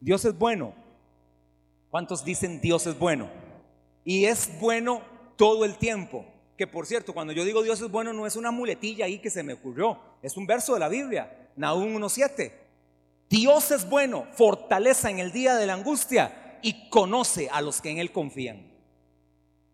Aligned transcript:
Dios 0.00 0.24
es 0.24 0.36
bueno. 0.36 0.74
¿Cuántos 1.90 2.24
dicen 2.24 2.60
Dios 2.60 2.86
es 2.86 2.98
bueno? 2.98 3.28
Y 4.04 4.24
es 4.24 4.50
bueno 4.60 5.02
todo 5.36 5.64
el 5.64 5.76
tiempo. 5.76 6.24
Que 6.56 6.66
por 6.66 6.86
cierto, 6.86 7.14
cuando 7.14 7.32
yo 7.32 7.44
digo 7.44 7.62
Dios 7.62 7.80
es 7.80 7.90
bueno, 7.90 8.12
no 8.12 8.26
es 8.26 8.36
una 8.36 8.50
muletilla 8.50 9.04
ahí 9.04 9.18
que 9.18 9.30
se 9.30 9.42
me 9.42 9.54
ocurrió. 9.54 9.98
Es 10.22 10.36
un 10.36 10.46
verso 10.46 10.74
de 10.74 10.80
la 10.80 10.88
Biblia, 10.88 11.50
Nahum 11.56 11.94
1.7. 11.96 12.52
Dios 13.28 13.70
es 13.70 13.88
bueno, 13.88 14.26
fortaleza 14.32 15.10
en 15.10 15.20
el 15.20 15.32
día 15.32 15.54
de 15.54 15.66
la 15.66 15.74
angustia 15.74 16.58
y 16.62 16.88
conoce 16.90 17.48
a 17.50 17.62
los 17.62 17.80
que 17.80 17.90
en 17.90 17.98
Él 17.98 18.12
confían. 18.12 18.70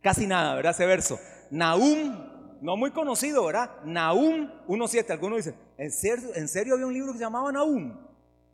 Casi 0.03 0.27
nada, 0.27 0.55
¿verdad? 0.55 0.73
Ese 0.73 0.87
verso. 0.87 1.19
Nahum, 1.51 2.15
no 2.61 2.77
muy 2.77 2.91
conocido, 2.91 3.47
¿verdad? 3.47 3.71
Nahum 3.85 4.51
1.7. 4.69 5.11
Algunos 5.11 5.39
dicen, 5.39 5.57
¿en 5.79 5.91
serio, 5.91 6.35
¿en 6.35 6.49
serio 6.49 6.75
había 6.75 6.87
un 6.87 6.95
libro 6.95 7.13
que 7.13 7.19
se 7.19 7.25
llamaba 7.25 7.51
Nahum? 7.51 7.97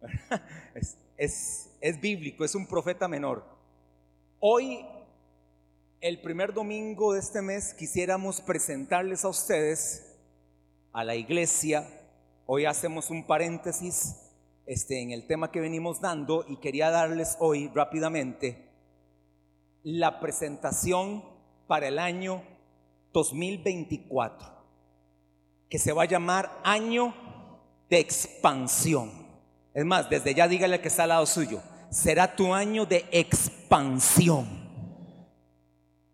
es, 1.22 2.00
bíblico, 2.00 2.44
es 2.44 2.54
un 2.56 2.66
profeta 2.66 3.06
menor. 3.06 3.44
Hoy, 4.40 4.84
el 6.00 6.20
primer 6.20 6.52
domingo 6.52 7.12
de 7.12 7.20
este 7.20 7.40
mes, 7.42 7.74
quisiéramos 7.74 8.40
presentarles 8.40 9.24
a 9.24 9.28
ustedes, 9.28 10.16
a 10.92 11.04
la 11.04 11.14
iglesia, 11.14 11.88
hoy 12.46 12.64
hacemos 12.64 13.08
un 13.08 13.24
paréntesis 13.24 14.16
este, 14.66 15.00
en 15.00 15.12
el 15.12 15.26
tema 15.28 15.52
que 15.52 15.60
venimos 15.60 16.00
dando 16.00 16.44
y 16.48 16.56
quería 16.56 16.90
darles 16.90 17.36
hoy 17.38 17.70
rápidamente 17.72 18.68
la 19.84 20.18
presentación 20.18 21.24
para 21.68 21.86
el 21.86 22.00
año 22.00 22.42
2024, 23.12 24.48
que 25.68 25.78
se 25.78 25.92
va 25.92 26.02
a 26.02 26.06
llamar 26.06 26.60
año 26.64 27.14
de 27.88 28.00
expansión. 28.00 29.21
Es 29.74 29.84
más, 29.84 30.10
desde 30.10 30.34
ya 30.34 30.48
dígale 30.48 30.80
que 30.80 30.88
está 30.88 31.04
al 31.04 31.10
lado 31.10 31.26
suyo, 31.26 31.60
será 31.90 32.34
tu 32.34 32.54
año 32.54 32.84
de 32.86 33.06
expansión. 33.10 34.46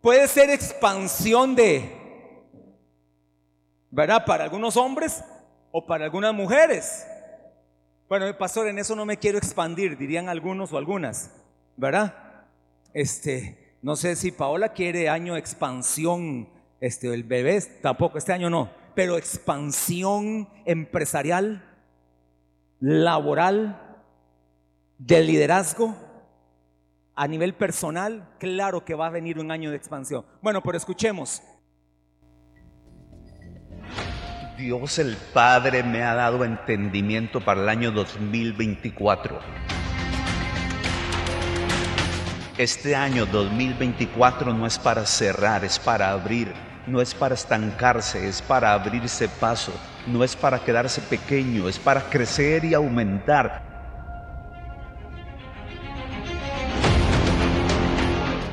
Puede 0.00 0.28
ser 0.28 0.50
expansión 0.50 1.56
de, 1.56 1.90
¿verdad? 3.90 4.24
Para 4.24 4.44
algunos 4.44 4.76
hombres 4.76 5.24
o 5.72 5.84
para 5.86 6.04
algunas 6.04 6.32
mujeres. 6.32 7.06
Bueno, 8.08 8.26
pastor, 8.38 8.68
en 8.68 8.78
eso 8.78 8.96
no 8.96 9.04
me 9.04 9.18
quiero 9.18 9.38
expandir, 9.38 9.98
dirían 9.98 10.28
algunos 10.28 10.72
o 10.72 10.78
algunas, 10.78 11.30
¿verdad? 11.76 12.14
Este, 12.94 13.76
no 13.82 13.96
sé 13.96 14.16
si 14.16 14.32
Paola 14.32 14.72
quiere 14.72 15.08
año 15.08 15.36
expansión, 15.36 16.48
este, 16.80 17.12
el 17.12 17.24
bebé, 17.24 17.60
tampoco, 17.82 18.16
este 18.16 18.32
año 18.32 18.48
no, 18.48 18.70
pero 18.94 19.18
expansión 19.18 20.48
empresarial, 20.64 21.67
laboral, 22.80 23.80
de 24.98 25.22
liderazgo, 25.22 25.94
a 27.14 27.26
nivel 27.26 27.54
personal, 27.54 28.28
claro 28.38 28.84
que 28.84 28.94
va 28.94 29.06
a 29.06 29.10
venir 29.10 29.38
un 29.38 29.50
año 29.50 29.70
de 29.70 29.76
expansión. 29.76 30.24
Bueno, 30.40 30.62
pero 30.62 30.78
escuchemos. 30.78 31.42
Dios 34.56 34.98
el 34.98 35.16
Padre 35.32 35.82
me 35.82 36.02
ha 36.02 36.14
dado 36.14 36.44
entendimiento 36.44 37.40
para 37.40 37.62
el 37.62 37.68
año 37.68 37.90
2024. 37.92 39.38
Este 42.56 42.96
año 42.96 43.26
2024 43.26 44.52
no 44.52 44.66
es 44.66 44.78
para 44.80 45.06
cerrar, 45.06 45.64
es 45.64 45.78
para 45.78 46.10
abrir, 46.10 46.52
no 46.88 47.00
es 47.00 47.14
para 47.14 47.34
estancarse, 47.34 48.28
es 48.28 48.42
para 48.42 48.72
abrirse 48.72 49.28
paso 49.28 49.72
no 50.06 50.24
es 50.24 50.36
para 50.36 50.58
quedarse 50.58 51.00
pequeño, 51.00 51.68
es 51.68 51.78
para 51.78 52.02
crecer 52.02 52.64
y 52.64 52.74
aumentar. 52.74 53.62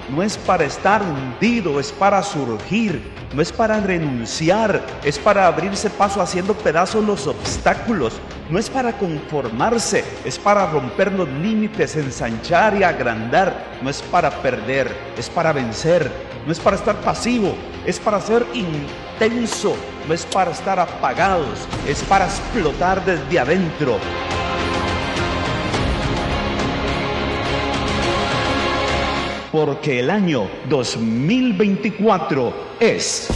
No 0.10 0.24
es 0.24 0.38
para 0.38 0.64
estar 0.64 1.02
hundido, 1.02 1.80
es 1.80 1.92
para 1.92 2.24
surgir, 2.24 3.12
no 3.34 3.42
es 3.42 3.52
para 3.52 3.82
renunciar, 3.82 4.82
es 5.04 5.20
para 5.20 5.46
abrirse 5.46 5.90
paso 5.90 6.22
haciendo 6.22 6.54
pedazos 6.54 7.04
los 7.04 7.28
obstáculos, 7.28 8.14
no 8.50 8.58
es 8.58 8.70
para 8.70 8.98
conformarse, 8.98 10.06
es 10.24 10.40
para 10.40 10.68
romper 10.68 11.12
los 11.12 11.28
límites, 11.28 11.98
ensanchar 11.98 12.78
y 12.78 12.84
agrandar, 12.84 13.78
no 13.82 13.90
es 13.90 14.02
para 14.04 14.30
perder, 14.30 14.96
es 15.18 15.30
para 15.30 15.52
vencer, 15.52 16.10
no 16.46 16.52
es 16.52 16.60
para 16.60 16.78
estar 16.78 16.96
pasivo, 16.98 17.54
es 17.86 18.00
para 18.00 18.22
ser 18.22 18.46
intenso, 18.54 19.76
no 20.08 20.14
es 20.14 20.26
para 20.26 20.52
estar 20.52 20.80
apagados, 20.80 21.68
es 21.88 22.04
para 22.04 22.26
explotar 22.26 23.04
desde 23.04 23.40
adentro. 23.40 23.98
Porque 29.52 30.00
el 30.02 30.10
año 30.10 30.50
2024 30.70 32.54
es... 32.80 33.30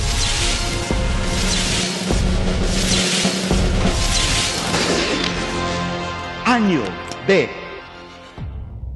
Año 6.46 6.82
de 7.26 7.50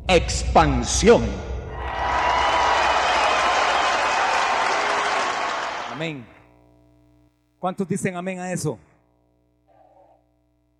expansión. 0.07 1.23
Amén. 5.93 6.32
¿Cuántos 7.63 7.87
dicen 7.87 8.17
amén 8.17 8.41
a 8.41 8.51
eso? 8.51 8.77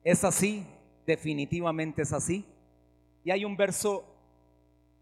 Es 0.04 0.26
así, 0.26 0.68
definitivamente 1.08 2.02
es 2.02 2.12
así. 2.12 2.44
Y 3.24 3.32
hay 3.32 3.46
un 3.46 3.56
verso 3.56 4.04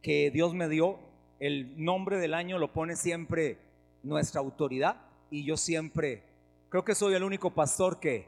que 0.04 0.30
Dios 0.30 0.54
me 0.54 0.70
dio, 0.70 1.00
el 1.40 1.84
nombre 1.84 2.20
del 2.20 2.36
año 2.36 2.60
lo 2.60 2.72
pone 2.72 2.96
siempre 2.96 3.58
nuestra 4.04 4.42
autoridad 4.42 4.98
y 5.32 5.44
yo 5.44 5.58
siempre, 5.58 6.22
creo 6.70 6.86
que 6.86 6.94
soy 6.94 7.16
el 7.16 7.24
único 7.24 7.50
pastor 7.50 8.00
que 8.00 8.28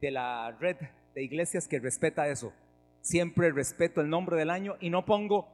de 0.00 0.10
la 0.10 0.52
red 0.52 0.78
de 1.14 1.22
iglesias 1.22 1.68
que 1.68 1.80
respeta 1.80 2.26
eso. 2.26 2.54
Siempre 3.02 3.52
respeto 3.52 4.00
el 4.00 4.08
nombre 4.08 4.38
del 4.38 4.48
año 4.48 4.76
y 4.80 4.88
no 4.88 5.04
pongo, 5.04 5.46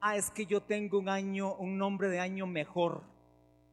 ah, 0.00 0.16
es 0.16 0.30
que 0.30 0.46
yo 0.46 0.62
tengo 0.62 0.98
un 0.98 1.10
año, 1.10 1.54
un 1.54 1.76
nombre 1.76 2.08
de 2.08 2.18
año 2.18 2.46
mejor. 2.46 3.02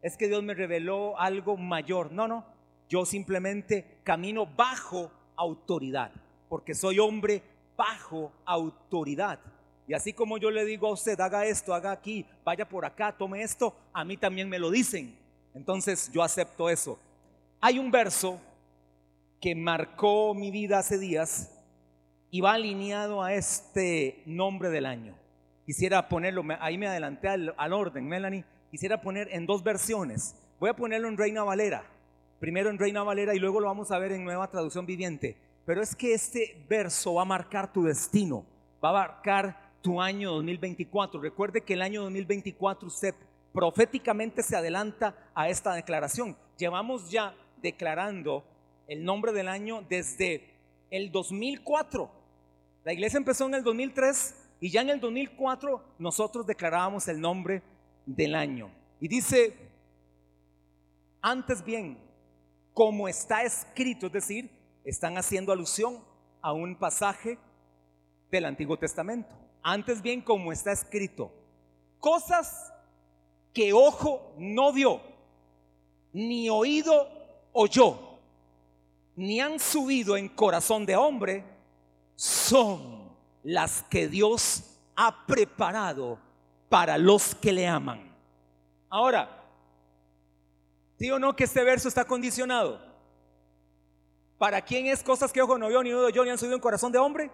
Es 0.01 0.17
que 0.17 0.27
Dios 0.27 0.43
me 0.43 0.53
reveló 0.53 1.17
algo 1.17 1.55
mayor. 1.55 2.11
No, 2.11 2.27
no, 2.27 2.58
yo 2.89 3.05
simplemente 3.05 3.99
camino 4.03 4.47
bajo 4.47 5.11
autoridad, 5.35 6.11
porque 6.49 6.73
soy 6.73 6.97
hombre 6.99 7.43
bajo 7.77 8.33
autoridad. 8.43 9.39
Y 9.87 9.93
así 9.93 10.11
como 10.11 10.37
yo 10.37 10.51
le 10.51 10.65
digo 10.65 10.87
a 10.87 10.93
usted, 10.93 11.19
haga 11.19 11.45
esto, 11.45 11.73
haga 11.73 11.91
aquí, 11.91 12.25
vaya 12.43 12.67
por 12.67 12.85
acá, 12.85 13.15
tome 13.15 13.43
esto, 13.43 13.75
a 13.93 14.03
mí 14.03 14.17
también 14.17 14.49
me 14.49 14.59
lo 14.59 14.71
dicen. 14.71 15.15
Entonces 15.53 16.11
yo 16.11 16.23
acepto 16.23 16.69
eso. 16.69 16.99
Hay 17.61 17.79
un 17.79 17.91
verso 17.91 18.41
que 19.39 19.55
marcó 19.55 20.33
mi 20.33 20.51
vida 20.51 20.79
hace 20.79 20.97
días 20.97 21.51
y 22.31 22.41
va 22.41 22.53
alineado 22.53 23.23
a 23.23 23.33
este 23.33 24.21
nombre 24.25 24.69
del 24.69 24.85
año. 24.85 25.15
Quisiera 25.65 26.09
ponerlo, 26.09 26.43
ahí 26.59 26.77
me 26.77 26.87
adelanté 26.87 27.27
al, 27.27 27.53
al 27.57 27.73
orden, 27.73 28.07
Melanie. 28.07 28.45
Quisiera 28.71 29.01
poner 29.01 29.27
en 29.31 29.45
dos 29.45 29.63
versiones. 29.63 30.35
Voy 30.59 30.69
a 30.69 30.75
ponerlo 30.75 31.07
en 31.07 31.17
Reina 31.17 31.43
Valera 31.43 31.83
primero 32.39 32.69
en 32.69 32.79
Reina 32.79 33.03
Valera 33.03 33.35
y 33.35 33.39
luego 33.39 33.59
lo 33.59 33.67
vamos 33.67 33.91
a 33.91 33.99
ver 33.99 34.11
en 34.11 34.23
Nueva 34.23 34.49
Traducción 34.49 34.85
Viviente. 34.85 35.37
Pero 35.65 35.81
es 35.81 35.95
que 35.95 36.13
este 36.13 36.65
verso 36.67 37.15
va 37.15 37.23
a 37.23 37.25
marcar 37.25 37.71
tu 37.71 37.83
destino, 37.83 38.45
va 38.83 38.89
a 38.89 38.93
marcar 38.93 39.71
tu 39.81 40.01
año 40.01 40.31
2024. 40.31 41.21
Recuerde 41.21 41.61
que 41.61 41.73
el 41.73 41.81
año 41.81 42.01
2024 42.03 42.87
usted 42.87 43.13
proféticamente 43.53 44.41
se 44.41 44.55
adelanta 44.55 45.15
a 45.35 45.49
esta 45.49 45.73
declaración. 45.73 46.35
Llevamos 46.57 47.11
ya 47.11 47.35
declarando 47.61 48.43
el 48.87 49.03
nombre 49.03 49.31
del 49.31 49.47
año 49.47 49.83
desde 49.87 50.49
el 50.89 51.11
2004. 51.11 52.09
La 52.85 52.93
iglesia 52.93 53.17
empezó 53.17 53.45
en 53.45 53.55
el 53.55 53.63
2003 53.63 54.35
y 54.61 54.71
ya 54.71 54.81
en 54.81 54.89
el 54.89 54.99
2004 54.99 55.83
nosotros 55.99 56.47
declarábamos 56.47 57.07
el 57.07 57.19
nombre 57.21 57.61
del 58.05 58.33
año. 58.33 58.71
Y 58.99 59.07
dice, 59.07 59.55
antes 61.21 61.63
bien, 61.63 61.97
como 62.73 63.07
está 63.07 63.43
escrito, 63.43 64.07
es 64.07 64.13
decir, 64.13 64.51
están 64.83 65.17
haciendo 65.17 65.51
alusión 65.51 66.03
a 66.41 66.53
un 66.53 66.75
pasaje 66.75 67.37
del 68.31 68.45
Antiguo 68.45 68.77
Testamento. 68.77 69.35
Antes 69.61 70.01
bien, 70.01 70.21
como 70.21 70.51
está 70.51 70.71
escrito, 70.71 71.31
cosas 71.99 72.73
que 73.53 73.73
ojo 73.73 74.33
no 74.37 74.71
vio, 74.71 75.01
ni 76.13 76.49
oído 76.49 77.09
oyó, 77.51 78.19
ni 79.15 79.41
han 79.41 79.59
subido 79.59 80.15
en 80.15 80.29
corazón 80.29 80.85
de 80.85 80.95
hombre, 80.95 81.43
son 82.15 83.09
las 83.43 83.83
que 83.83 84.07
Dios 84.07 84.77
ha 84.95 85.25
preparado 85.25 86.19
para 86.69 86.97
los 86.97 87.35
que 87.35 87.51
le 87.51 87.67
aman. 87.67 88.15
Ahora, 88.89 89.38
¿Sí 90.99 91.09
o 91.09 91.17
no 91.17 91.33
que 91.33 91.45
este 91.45 91.63
verso 91.63 91.87
está 91.87 92.03
condicionado? 92.03 92.81
¿Para 94.37 94.61
quién 94.61 94.87
es 94.87 95.01
cosas 95.01 95.31
que 95.31 95.41
ojo 95.41 95.57
no 95.57 95.69
vio, 95.69 95.81
ni 95.81 95.93
oído 95.93 96.09
yo, 96.09 96.25
ni 96.25 96.29
han 96.29 96.37
subido 96.37 96.55
en 96.55 96.61
corazón 96.61 96.91
de 96.91 96.97
hombre? 96.97 97.31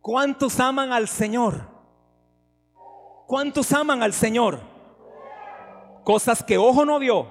¿Cuántos 0.00 0.60
aman 0.60 0.92
al 0.92 1.08
Señor? 1.08 1.68
¿Cuántos 3.26 3.72
aman 3.72 4.04
al 4.04 4.12
Señor? 4.12 4.60
Cosas 6.04 6.44
que 6.44 6.58
ojo 6.58 6.84
no 6.84 7.00
vio, 7.00 7.28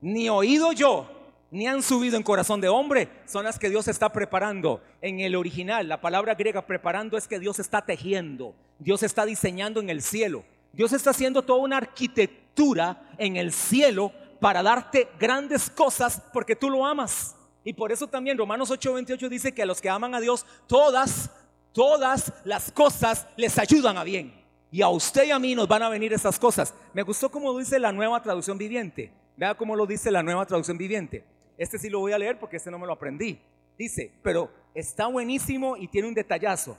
ni 0.00 0.28
oído 0.28 0.72
yo, 0.72 1.08
ni 1.52 1.68
han 1.68 1.80
subido 1.80 2.16
en 2.16 2.24
corazón 2.24 2.60
de 2.60 2.68
hombre, 2.68 3.08
son 3.26 3.44
las 3.44 3.60
que 3.60 3.70
Dios 3.70 3.86
está 3.86 4.12
preparando. 4.12 4.82
En 5.00 5.20
el 5.20 5.36
original, 5.36 5.88
la 5.88 6.00
palabra 6.00 6.34
griega 6.34 6.66
preparando 6.66 7.16
es 7.16 7.28
que 7.28 7.38
Dios 7.38 7.60
está 7.60 7.84
tejiendo, 7.84 8.56
Dios 8.80 9.04
está 9.04 9.24
diseñando 9.24 9.78
en 9.80 9.88
el 9.88 10.02
cielo. 10.02 10.44
Dios 10.74 10.92
está 10.92 11.10
haciendo 11.10 11.42
toda 11.42 11.60
una 11.60 11.76
arquitectura 11.76 13.10
en 13.18 13.36
el 13.36 13.52
cielo 13.52 14.12
para 14.40 14.62
darte 14.62 15.08
grandes 15.18 15.70
cosas 15.70 16.22
porque 16.32 16.56
tú 16.56 16.68
lo 16.68 16.84
amas. 16.84 17.36
Y 17.64 17.72
por 17.72 17.92
eso 17.92 18.06
también 18.06 18.36
Romanos 18.36 18.70
8:28 18.70 19.28
dice 19.28 19.52
que 19.52 19.62
a 19.62 19.66
los 19.66 19.80
que 19.80 19.88
aman 19.88 20.14
a 20.14 20.20
Dios, 20.20 20.44
todas, 20.66 21.30
todas 21.72 22.32
las 22.44 22.70
cosas 22.72 23.26
les 23.36 23.58
ayudan 23.58 23.96
a 23.96 24.04
bien. 24.04 24.44
Y 24.70 24.82
a 24.82 24.88
usted 24.88 25.24
y 25.24 25.30
a 25.30 25.38
mí 25.38 25.54
nos 25.54 25.68
van 25.68 25.82
a 25.82 25.88
venir 25.88 26.12
esas 26.12 26.38
cosas. 26.38 26.74
Me 26.92 27.02
gustó 27.02 27.30
como 27.30 27.56
dice 27.56 27.78
la 27.78 27.92
nueva 27.92 28.20
traducción 28.20 28.58
viviente. 28.58 29.12
Vea 29.36 29.54
cómo 29.54 29.76
lo 29.76 29.86
dice 29.86 30.10
la 30.10 30.22
nueva 30.22 30.44
traducción 30.44 30.76
viviente. 30.76 31.24
Este 31.56 31.78
sí 31.78 31.88
lo 31.88 32.00
voy 32.00 32.12
a 32.12 32.18
leer 32.18 32.38
porque 32.38 32.56
este 32.56 32.70
no 32.70 32.78
me 32.78 32.86
lo 32.86 32.92
aprendí. 32.92 33.38
Dice, 33.78 34.12
pero 34.22 34.50
está 34.74 35.06
buenísimo 35.06 35.76
y 35.76 35.88
tiene 35.88 36.08
un 36.08 36.14
detallazo. 36.14 36.76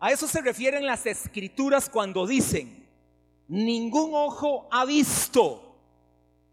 A 0.00 0.10
eso 0.10 0.26
se 0.26 0.40
refieren 0.40 0.86
las 0.86 1.06
escrituras 1.06 1.88
cuando 1.88 2.26
dicen, 2.26 2.87
ningún 3.48 4.10
ojo 4.14 4.68
ha 4.70 4.84
visto, 4.84 5.74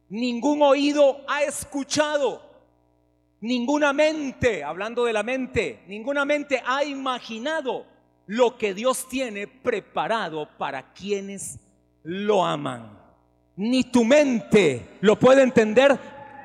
ningún 0.10 0.62
oído 0.62 1.22
ha 1.28 1.44
escuchado, 1.44 2.42
ninguna 3.42 3.94
mente, 3.94 4.64
hablando 4.64 5.06
de 5.06 5.14
la 5.14 5.24
mente, 5.24 5.84
ninguna 5.88 6.26
mente 6.26 6.62
ha 6.66 6.84
imaginado 6.84 7.86
lo 8.28 8.58
que 8.58 8.74
Dios 8.74 9.08
tiene 9.08 9.48
preparado 9.48 10.50
para 10.58 10.94
quienes 10.94 11.60
lo 12.04 12.44
aman. 12.44 12.98
Ni 13.58 13.84
tu 13.84 14.04
mente 14.04 14.98
lo 15.02 15.18
puede 15.18 15.44
entender, 15.44 15.98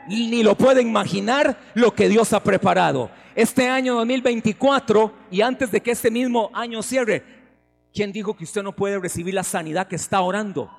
ni 0.09 0.43
lo 0.43 0.57
puede 0.57 0.83
imaginar 0.83 1.59
lo 1.75 1.95
que 1.95 2.09
Dios 2.09 2.33
ha 2.33 2.43
preparado. 2.43 3.11
Este 3.35 3.69
año 3.69 3.95
2024 3.95 5.13
y 5.31 5.41
antes 5.41 5.71
de 5.71 5.81
que 5.81 5.93
este 5.93 6.11
mismo 6.11 6.51
año 6.53 6.83
cierre, 6.83 7.40
¿quién 7.93 8.13
dijo 8.13 8.37
que 8.37 8.45
usted 8.45 8.63
no 8.63 8.75
puede 8.75 8.99
recibir 8.99 9.35
la 9.35 9.45
sanidad 9.45 9.89
que 9.89 9.97
está 9.97 10.21
orando? 10.21 10.71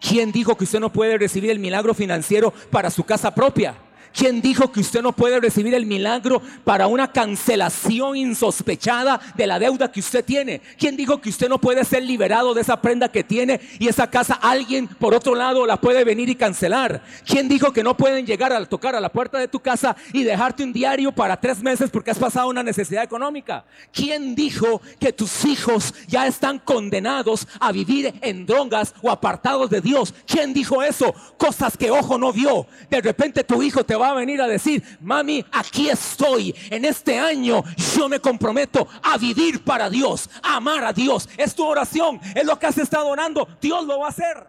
¿Quién 0.00 0.32
dijo 0.32 0.56
que 0.56 0.64
usted 0.64 0.80
no 0.80 0.92
puede 0.92 1.18
recibir 1.18 1.50
el 1.50 1.58
milagro 1.58 1.94
financiero 1.94 2.52
para 2.70 2.90
su 2.90 3.04
casa 3.04 3.34
propia? 3.34 3.76
¿Quién 4.12 4.40
dijo 4.40 4.72
que 4.72 4.80
usted 4.80 5.02
no 5.02 5.12
puede 5.12 5.40
recibir 5.40 5.74
el 5.74 5.86
milagro 5.86 6.42
para 6.64 6.86
una 6.86 7.12
cancelación 7.12 8.16
insospechada 8.16 9.20
de 9.36 9.46
la 9.46 9.58
deuda 9.58 9.90
que 9.90 10.00
usted 10.00 10.24
tiene? 10.24 10.60
¿Quién 10.78 10.96
dijo 10.96 11.20
que 11.20 11.30
usted 11.30 11.48
no 11.48 11.58
puede 11.60 11.84
ser 11.84 12.02
liberado 12.02 12.54
de 12.54 12.62
esa 12.62 12.80
prenda 12.80 13.10
que 13.10 13.24
tiene 13.24 13.60
y 13.78 13.88
esa 13.88 14.08
casa 14.08 14.34
alguien 14.34 14.86
por 14.86 15.14
otro 15.14 15.34
lado 15.34 15.66
la 15.66 15.80
puede 15.80 16.04
venir 16.04 16.28
y 16.28 16.34
cancelar? 16.34 17.02
¿Quién 17.26 17.48
dijo 17.48 17.72
que 17.72 17.82
no 17.82 17.96
pueden 17.96 18.26
llegar 18.26 18.52
a 18.52 18.64
tocar 18.66 18.94
a 18.94 19.00
la 19.00 19.08
puerta 19.08 19.38
de 19.38 19.48
tu 19.48 19.60
casa 19.60 19.96
y 20.12 20.24
dejarte 20.24 20.64
un 20.64 20.72
diario 20.72 21.12
para 21.12 21.38
tres 21.38 21.62
meses 21.62 21.90
porque 21.90 22.10
has 22.10 22.18
pasado 22.18 22.48
una 22.48 22.62
necesidad 22.62 23.04
económica? 23.04 23.64
¿Quién 23.92 24.34
dijo 24.34 24.80
que 24.98 25.12
tus 25.12 25.44
hijos 25.44 25.94
ya 26.06 26.26
están 26.26 26.58
condenados 26.58 27.46
a 27.60 27.72
vivir 27.72 28.14
en 28.20 28.46
drongas 28.46 28.94
o 29.02 29.10
apartados 29.10 29.70
de 29.70 29.80
Dios? 29.80 30.14
¿Quién 30.26 30.52
dijo 30.52 30.82
eso? 30.82 31.14
Cosas 31.36 31.76
que 31.76 31.90
ojo 31.90 32.18
no 32.18 32.32
vio. 32.32 32.66
De 32.90 33.00
repente 33.00 33.44
tu 33.44 33.62
hijo 33.62 33.84
te 33.84 33.94
va 33.98 34.10
a 34.10 34.14
venir 34.14 34.40
a 34.40 34.46
decir, 34.46 34.82
mami, 35.00 35.44
aquí 35.52 35.88
estoy. 35.88 36.54
En 36.70 36.84
este 36.84 37.18
año 37.18 37.62
yo 37.96 38.08
me 38.08 38.20
comprometo 38.20 38.86
a 39.02 39.18
vivir 39.18 39.64
para 39.64 39.90
Dios, 39.90 40.30
a 40.42 40.56
amar 40.56 40.84
a 40.84 40.92
Dios. 40.92 41.28
Es 41.36 41.54
tu 41.54 41.64
oración, 41.64 42.20
es 42.34 42.44
lo 42.44 42.58
que 42.58 42.66
has 42.66 42.78
estado 42.78 43.08
orando. 43.08 43.46
Dios 43.60 43.86
lo 43.86 44.00
va 44.00 44.06
a 44.06 44.10
hacer. 44.10 44.48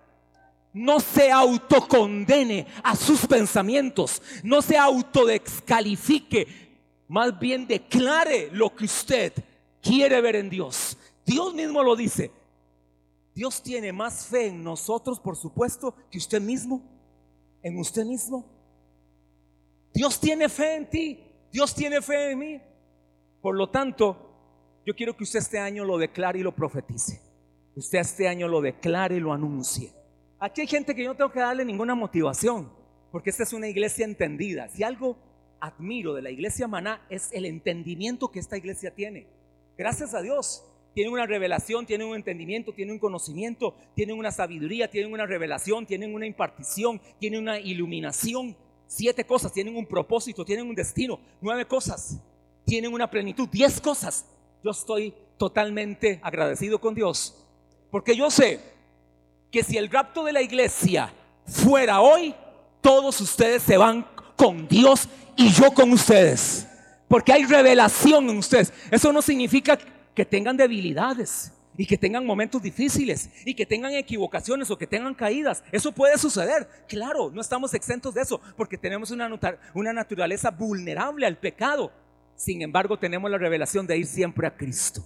No 0.72 1.00
se 1.00 1.32
autocondene 1.32 2.68
a 2.84 2.96
sus 2.96 3.26
pensamientos, 3.26 4.22
no 4.44 4.62
se 4.62 4.78
autodescalifique, 4.78 6.70
más 7.08 7.38
bien 7.40 7.66
declare 7.66 8.50
lo 8.52 8.76
que 8.76 8.86
usted 8.86 9.34
quiere 9.82 10.22
ver 10.22 10.36
en 10.36 10.50
Dios. 10.50 10.96
Dios 11.26 11.54
mismo 11.54 11.84
lo 11.84 11.96
dice. 11.96 12.32
Dios 13.34 13.64
tiene 13.64 13.94
más 13.94 14.26
fe 14.26 14.48
en 14.48 14.64
nosotros, 14.64 15.20
por 15.20 15.38
supuesto, 15.38 15.96
que 16.12 16.18
usted 16.18 16.42
mismo, 16.42 16.82
en 17.64 17.80
usted 17.80 18.06
mismo. 18.06 18.46
Dios 20.00 20.18
tiene 20.18 20.48
fe 20.48 20.78
en 20.78 20.90
ti, 20.90 21.20
Dios 21.52 21.76
tiene 21.76 22.02
fe 22.02 22.32
en 22.32 22.40
mí. 22.40 22.62
Por 23.42 23.54
lo 23.58 23.70
tanto, 23.70 24.32
yo 24.86 24.96
quiero 24.96 25.18
que 25.18 25.26
usted 25.26 25.40
este 25.40 25.60
año 25.60 25.84
lo 25.84 25.98
declare 25.98 26.40
y 26.40 26.42
lo 26.42 26.56
profetice. 26.56 27.20
Usted 27.76 28.00
este 28.00 28.30
año 28.30 28.48
lo 28.48 28.62
declare 28.62 29.18
y 29.18 29.20
lo 29.20 29.34
anuncie. 29.34 29.92
Aquí 30.40 30.62
hay 30.62 30.68
gente 30.68 30.96
que 30.96 31.04
yo 31.04 31.10
no 31.10 31.18
tengo 31.18 31.34
que 31.34 31.42
darle 31.42 31.66
ninguna 31.66 31.96
motivación, 31.96 32.72
porque 33.12 33.30
esta 33.30 33.44
es 33.44 33.52
una 33.52 33.68
iglesia 33.68 34.06
entendida. 34.06 34.70
Si 34.70 34.84
algo 34.84 35.18
admiro 35.60 36.14
de 36.14 36.22
la 36.22 36.32
iglesia 36.32 36.66
Maná 36.66 37.06
es 37.10 37.30
el 37.34 37.44
entendimiento 37.44 38.32
que 38.32 38.40
esta 38.40 38.56
iglesia 38.56 38.96
tiene. 38.96 39.28
Gracias 39.78 40.14
a 40.14 40.22
Dios. 40.22 40.64
Tienen 40.94 41.12
una 41.12 41.26
revelación, 41.26 41.86
tienen 41.86 42.08
un 42.08 42.16
entendimiento, 42.16 42.72
tienen 42.72 42.94
un 42.94 43.00
conocimiento, 43.00 43.76
tienen 43.96 44.18
una 44.18 44.32
sabiduría, 44.32 44.90
tienen 44.90 45.12
una 45.12 45.26
revelación, 45.26 45.86
tienen 45.86 46.16
una 46.16 46.26
impartición, 46.26 47.02
tienen 47.20 47.42
una 47.42 47.60
iluminación 47.60 48.56
Siete 48.92 49.24
cosas 49.24 49.54
tienen 49.54 49.78
un 49.78 49.86
propósito, 49.86 50.44
tienen 50.44 50.68
un 50.68 50.74
destino. 50.74 51.20
Nueve 51.40 51.68
cosas 51.68 52.18
tienen 52.66 52.92
una 52.92 53.08
plenitud. 53.08 53.48
Diez 53.48 53.80
cosas. 53.80 54.26
Yo 54.64 54.72
estoy 54.72 55.14
totalmente 55.38 56.20
agradecido 56.24 56.82
con 56.82 56.96
Dios. 56.96 57.36
Porque 57.92 58.16
yo 58.16 58.32
sé 58.32 58.60
que 59.52 59.62
si 59.62 59.78
el 59.78 59.92
rapto 59.92 60.24
de 60.24 60.34
la 60.34 60.42
iglesia 60.42 61.14
fuera 61.46 62.02
hoy, 62.02 62.34
todos 62.82 63.22
ustedes 63.22 63.62
se 63.62 63.78
van 63.78 64.08
con 64.36 64.68
Dios 64.68 65.08
y 65.38 65.52
yo 65.52 65.72
con 65.72 65.92
ustedes. 65.92 66.68
Porque 67.08 67.32
hay 67.32 67.46
revelación 67.46 68.28
en 68.28 68.40
ustedes. 68.40 68.74
Eso 68.90 69.14
no 69.14 69.22
significa 69.22 69.78
que 70.16 70.26
tengan 70.26 70.58
debilidades 70.58 71.52
y 71.80 71.86
que 71.86 71.98
tengan 71.98 72.26
momentos 72.26 72.62
difíciles 72.62 73.30
y 73.46 73.54
que 73.54 73.66
tengan 73.66 73.94
equivocaciones 73.94 74.70
o 74.70 74.78
que 74.78 74.86
tengan 74.86 75.16
caídas. 75.16 75.64
Eso 75.72 75.94
puede 75.94 76.18
suceder. 76.18 76.68
Claro, 76.90 77.32
no 77.32 77.40
estamos 77.40 77.74
exentos 77.74 78.14
de 78.14 78.22
eso 78.22 78.42
porque 78.58 78.78
tenemos 78.78 79.12
una, 79.12 79.30
una 79.74 79.94
naturaleza 79.94 80.52
vulnerable 80.52 81.26
al 81.26 81.38
pecado. 81.38 81.94
Sin 82.36 82.62
embargo, 82.62 83.00
tenemos 83.00 83.32
la 83.32 83.38
revelación 83.38 83.88
de 83.88 83.98
ir 83.98 84.08
siempre 84.08 84.46
a 84.46 84.58
Cristo. 84.58 85.06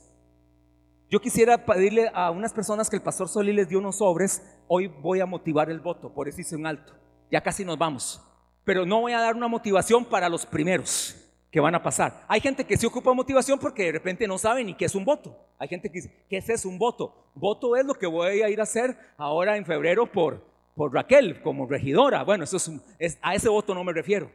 Yo 1.11 1.21
quisiera 1.21 1.63
pedirle 1.63 2.09
a 2.11 2.31
unas 2.31 2.53
personas 2.53 2.89
que 2.89 2.95
el 2.95 3.03
pastor 3.03 3.29
Solí 3.29 3.53
les 3.53 3.69
dio 3.69 3.77
unos 3.77 3.99
sobres, 3.99 4.41
hoy 4.67 4.87
voy 4.87 5.19
a 5.19 5.27
motivar 5.27 5.69
el 5.69 5.79
voto, 5.79 6.11
por 6.11 6.27
eso 6.27 6.41
hice 6.41 6.55
un 6.55 6.65
alto. 6.65 6.95
Ya 7.29 7.41
casi 7.41 7.63
nos 7.63 7.77
vamos. 7.77 8.19
Pero 8.63 8.83
no 8.83 8.99
voy 8.99 9.13
a 9.13 9.19
dar 9.19 9.35
una 9.35 9.47
motivación 9.47 10.05
para 10.05 10.27
los 10.27 10.47
primeros 10.47 11.22
que 11.53 11.59
van 11.59 11.75
a 11.75 11.83
pasar. 11.83 12.25
Hay 12.27 12.41
gente 12.41 12.65
que 12.65 12.75
se 12.75 12.87
ocupa 12.87 13.13
motivación 13.13 13.59
porque 13.59 13.83
de 13.83 13.91
repente 13.91 14.27
no 14.27 14.39
sabe 14.39 14.63
ni 14.63 14.73
qué 14.73 14.85
es 14.85 14.95
un 14.95 15.05
voto. 15.05 15.37
Hay 15.59 15.67
gente 15.67 15.87
que 15.87 16.01
dice, 16.01 16.25
¿qué 16.27 16.37
es 16.37 16.65
un 16.65 16.79
voto? 16.79 17.29
Voto 17.35 17.75
es 17.75 17.85
lo 17.85 17.93
que 17.93 18.07
voy 18.07 18.41
a 18.41 18.49
ir 18.49 18.59
a 18.59 18.63
hacer 18.63 18.97
ahora 19.17 19.55
en 19.55 19.63
febrero 19.63 20.11
por, 20.11 20.43
por 20.75 20.91
Raquel 20.91 21.43
como 21.43 21.67
regidora. 21.67 22.23
Bueno, 22.23 22.43
eso 22.43 22.57
es, 22.97 23.19
a 23.21 23.35
ese 23.35 23.49
voto 23.49 23.75
no 23.75 23.83
me 23.83 23.93
refiero. 23.93 24.31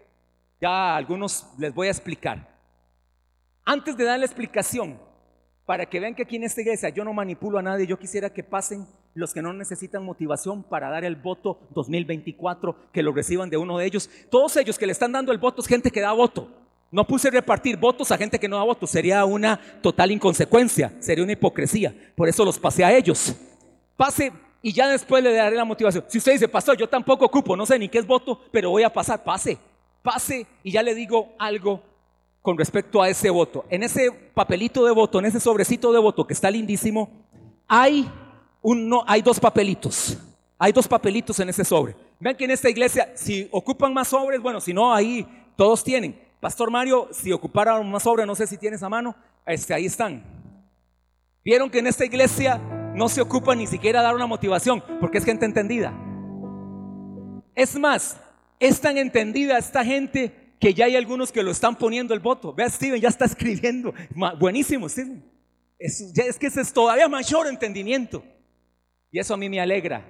Ya 0.60 0.94
algunos 0.94 1.44
les 1.58 1.74
voy 1.74 1.88
a 1.88 1.90
explicar. 1.90 2.56
Antes 3.64 3.96
de 3.96 4.04
dar 4.04 4.20
la 4.20 4.24
explicación, 4.24 5.00
para 5.66 5.86
que 5.86 5.98
vean 5.98 6.14
que 6.14 6.22
aquí 6.22 6.36
en 6.36 6.44
esta 6.44 6.60
iglesia 6.60 6.88
yo 6.90 7.02
no 7.02 7.12
manipulo 7.12 7.58
a 7.58 7.62
nadie, 7.62 7.88
yo 7.88 7.98
quisiera 7.98 8.32
que 8.32 8.44
pasen 8.44 8.86
los 9.14 9.34
que 9.34 9.42
no 9.42 9.52
necesitan 9.52 10.04
motivación 10.04 10.62
para 10.62 10.88
dar 10.88 11.02
el 11.02 11.16
voto 11.16 11.58
2024, 11.70 12.92
que 12.92 13.02
lo 13.02 13.10
reciban 13.10 13.50
de 13.50 13.56
uno 13.56 13.76
de 13.76 13.86
ellos. 13.86 14.08
Todos 14.30 14.56
ellos 14.56 14.78
que 14.78 14.86
le 14.86 14.92
están 14.92 15.10
dando 15.10 15.32
el 15.32 15.38
voto 15.38 15.62
es 15.62 15.66
gente 15.66 15.90
que 15.90 16.00
da 16.00 16.12
voto. 16.12 16.67
No 16.90 17.06
puse 17.06 17.30
repartir 17.30 17.76
votos 17.76 18.10
a 18.10 18.16
gente 18.16 18.38
que 18.38 18.48
no 18.48 18.56
da 18.56 18.62
votos, 18.62 18.90
sería 18.90 19.24
una 19.24 19.60
total 19.82 20.10
inconsecuencia, 20.10 20.92
sería 21.00 21.22
una 21.22 21.32
hipocresía. 21.32 21.94
Por 22.16 22.28
eso 22.28 22.44
los 22.44 22.58
pasé 22.58 22.84
a 22.84 22.96
ellos. 22.96 23.34
Pase 23.96 24.32
y 24.62 24.72
ya 24.72 24.88
después 24.88 25.22
le 25.22 25.34
daré 25.34 25.56
la 25.56 25.64
motivación. 25.64 26.04
Si 26.08 26.18
usted 26.18 26.32
dice, 26.32 26.48
pastor, 26.48 26.76
yo 26.76 26.88
tampoco 26.88 27.26
ocupo, 27.26 27.56
no 27.56 27.66
sé 27.66 27.78
ni 27.78 27.88
qué 27.88 27.98
es 27.98 28.06
voto, 28.06 28.40
pero 28.50 28.70
voy 28.70 28.84
a 28.84 28.92
pasar, 28.92 29.22
pase, 29.22 29.58
pase 30.02 30.46
y 30.62 30.72
ya 30.72 30.82
le 30.82 30.94
digo 30.94 31.34
algo 31.38 31.82
con 32.40 32.56
respecto 32.56 33.02
a 33.02 33.08
ese 33.08 33.28
voto. 33.28 33.66
En 33.68 33.82
ese 33.82 34.10
papelito 34.32 34.84
de 34.84 34.92
voto, 34.92 35.18
en 35.18 35.26
ese 35.26 35.40
sobrecito 35.40 35.92
de 35.92 35.98
voto 35.98 36.26
que 36.26 36.32
está 36.32 36.50
lindísimo, 36.50 37.10
hay, 37.66 38.10
uno, 38.62 39.04
hay 39.06 39.20
dos 39.20 39.38
papelitos. 39.38 40.16
Hay 40.58 40.72
dos 40.72 40.88
papelitos 40.88 41.38
en 41.38 41.50
ese 41.50 41.64
sobre. 41.64 41.94
Vean 42.18 42.34
que 42.34 42.44
en 42.44 42.50
esta 42.50 42.68
iglesia, 42.68 43.12
si 43.14 43.48
ocupan 43.52 43.92
más 43.92 44.08
sobres, 44.08 44.40
bueno, 44.40 44.60
si 44.60 44.72
no, 44.72 44.92
ahí 44.92 45.26
todos 45.54 45.84
tienen. 45.84 46.27
Pastor 46.40 46.70
Mario, 46.70 47.08
si 47.12 47.32
ocupara 47.32 47.80
más 47.82 48.06
obra, 48.06 48.24
no 48.24 48.34
sé 48.34 48.46
si 48.46 48.56
tienes 48.56 48.82
a 48.82 48.88
mano, 48.88 49.16
este, 49.44 49.74
ahí 49.74 49.86
están. 49.86 50.22
Vieron 51.44 51.70
que 51.70 51.78
en 51.78 51.86
esta 51.86 52.04
iglesia 52.04 52.58
no 52.94 53.08
se 53.08 53.20
ocupa 53.20 53.54
ni 53.54 53.66
siquiera 53.66 54.02
dar 54.02 54.14
una 54.14 54.26
motivación, 54.26 54.82
porque 55.00 55.18
es 55.18 55.24
gente 55.24 55.46
entendida. 55.46 55.92
Es 57.54 57.76
más, 57.78 58.20
es 58.60 58.80
tan 58.80 58.98
entendida 58.98 59.58
esta 59.58 59.84
gente 59.84 60.54
que 60.60 60.74
ya 60.74 60.86
hay 60.86 60.96
algunos 60.96 61.32
que 61.32 61.42
lo 61.42 61.50
están 61.50 61.76
poniendo 61.76 62.14
el 62.14 62.20
voto. 62.20 62.52
Vea, 62.52 62.68
Steven 62.68 63.00
ya 63.00 63.08
está 63.08 63.24
escribiendo. 63.24 63.94
Buenísimo, 64.38 64.88
Steven. 64.88 65.24
Es 65.78 66.38
que 66.38 66.48
ese 66.48 66.60
es 66.60 66.72
todavía 66.72 67.08
mayor 67.08 67.46
entendimiento. 67.46 68.24
Y 69.10 69.18
eso 69.18 69.34
a 69.34 69.36
mí 69.36 69.48
me 69.48 69.60
alegra. 69.60 70.04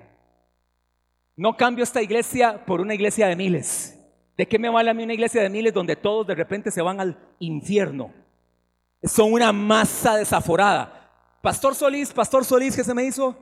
No 1.37 1.57
cambio 1.57 1.85
esta 1.85 2.03
iglesia 2.03 2.65
por 2.65 2.81
una 2.81 2.95
iglesia 2.95 3.29
de 3.29 3.37
miles. 3.37 3.98
¿De 4.39 4.47
qué 4.47 4.57
me 4.57 4.69
vale 4.69 4.89
a 4.89 4.95
mí 4.95 5.03
una 5.03 5.15
iglesia 5.15 5.43
de 5.43 5.51
miles 5.51 5.75
donde 5.75 5.97
todos 5.97 6.25
de 6.29 6.37
repente 6.37 6.71
se 6.71 6.81
van 6.81 7.01
al 7.01 7.19
infierno? 7.41 8.15
Son 9.03 9.33
una 9.33 9.53
masa 9.53 10.17
desaforada. 10.17 11.11
Pastor 11.43 11.75
Solís, 11.75 12.13
Pastor 12.13 12.45
Solís, 12.45 12.77
¿qué 12.77 12.85
se 12.85 12.95
me 12.95 13.03
hizo? 13.03 13.37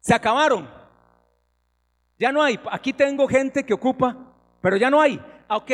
Se 0.00 0.14
acabaron. 0.14 0.66
Ya 2.18 2.32
no 2.32 2.42
hay. 2.42 2.58
Aquí 2.72 2.94
tengo 2.94 3.28
gente 3.28 3.64
que 3.64 3.74
ocupa, 3.74 4.16
pero 4.62 4.78
ya 4.78 4.88
no 4.88 4.98
hay. 4.98 5.22
Ah, 5.46 5.58
ok, 5.58 5.72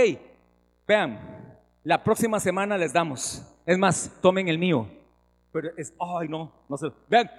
vean, 0.85 1.57
la 1.85 2.03
próxima 2.03 2.41
semana 2.41 2.77
les 2.77 2.93
damos. 2.93 3.41
Es 3.65 3.79
más, 3.79 4.11
tomen 4.21 4.49
el 4.49 4.59
mío. 4.59 4.89
Pero 5.53 5.71
es, 5.77 5.95
ay, 6.01 6.27
no, 6.29 6.53
no 6.69 6.77
sé. 6.77 6.89
Vean, 7.09 7.31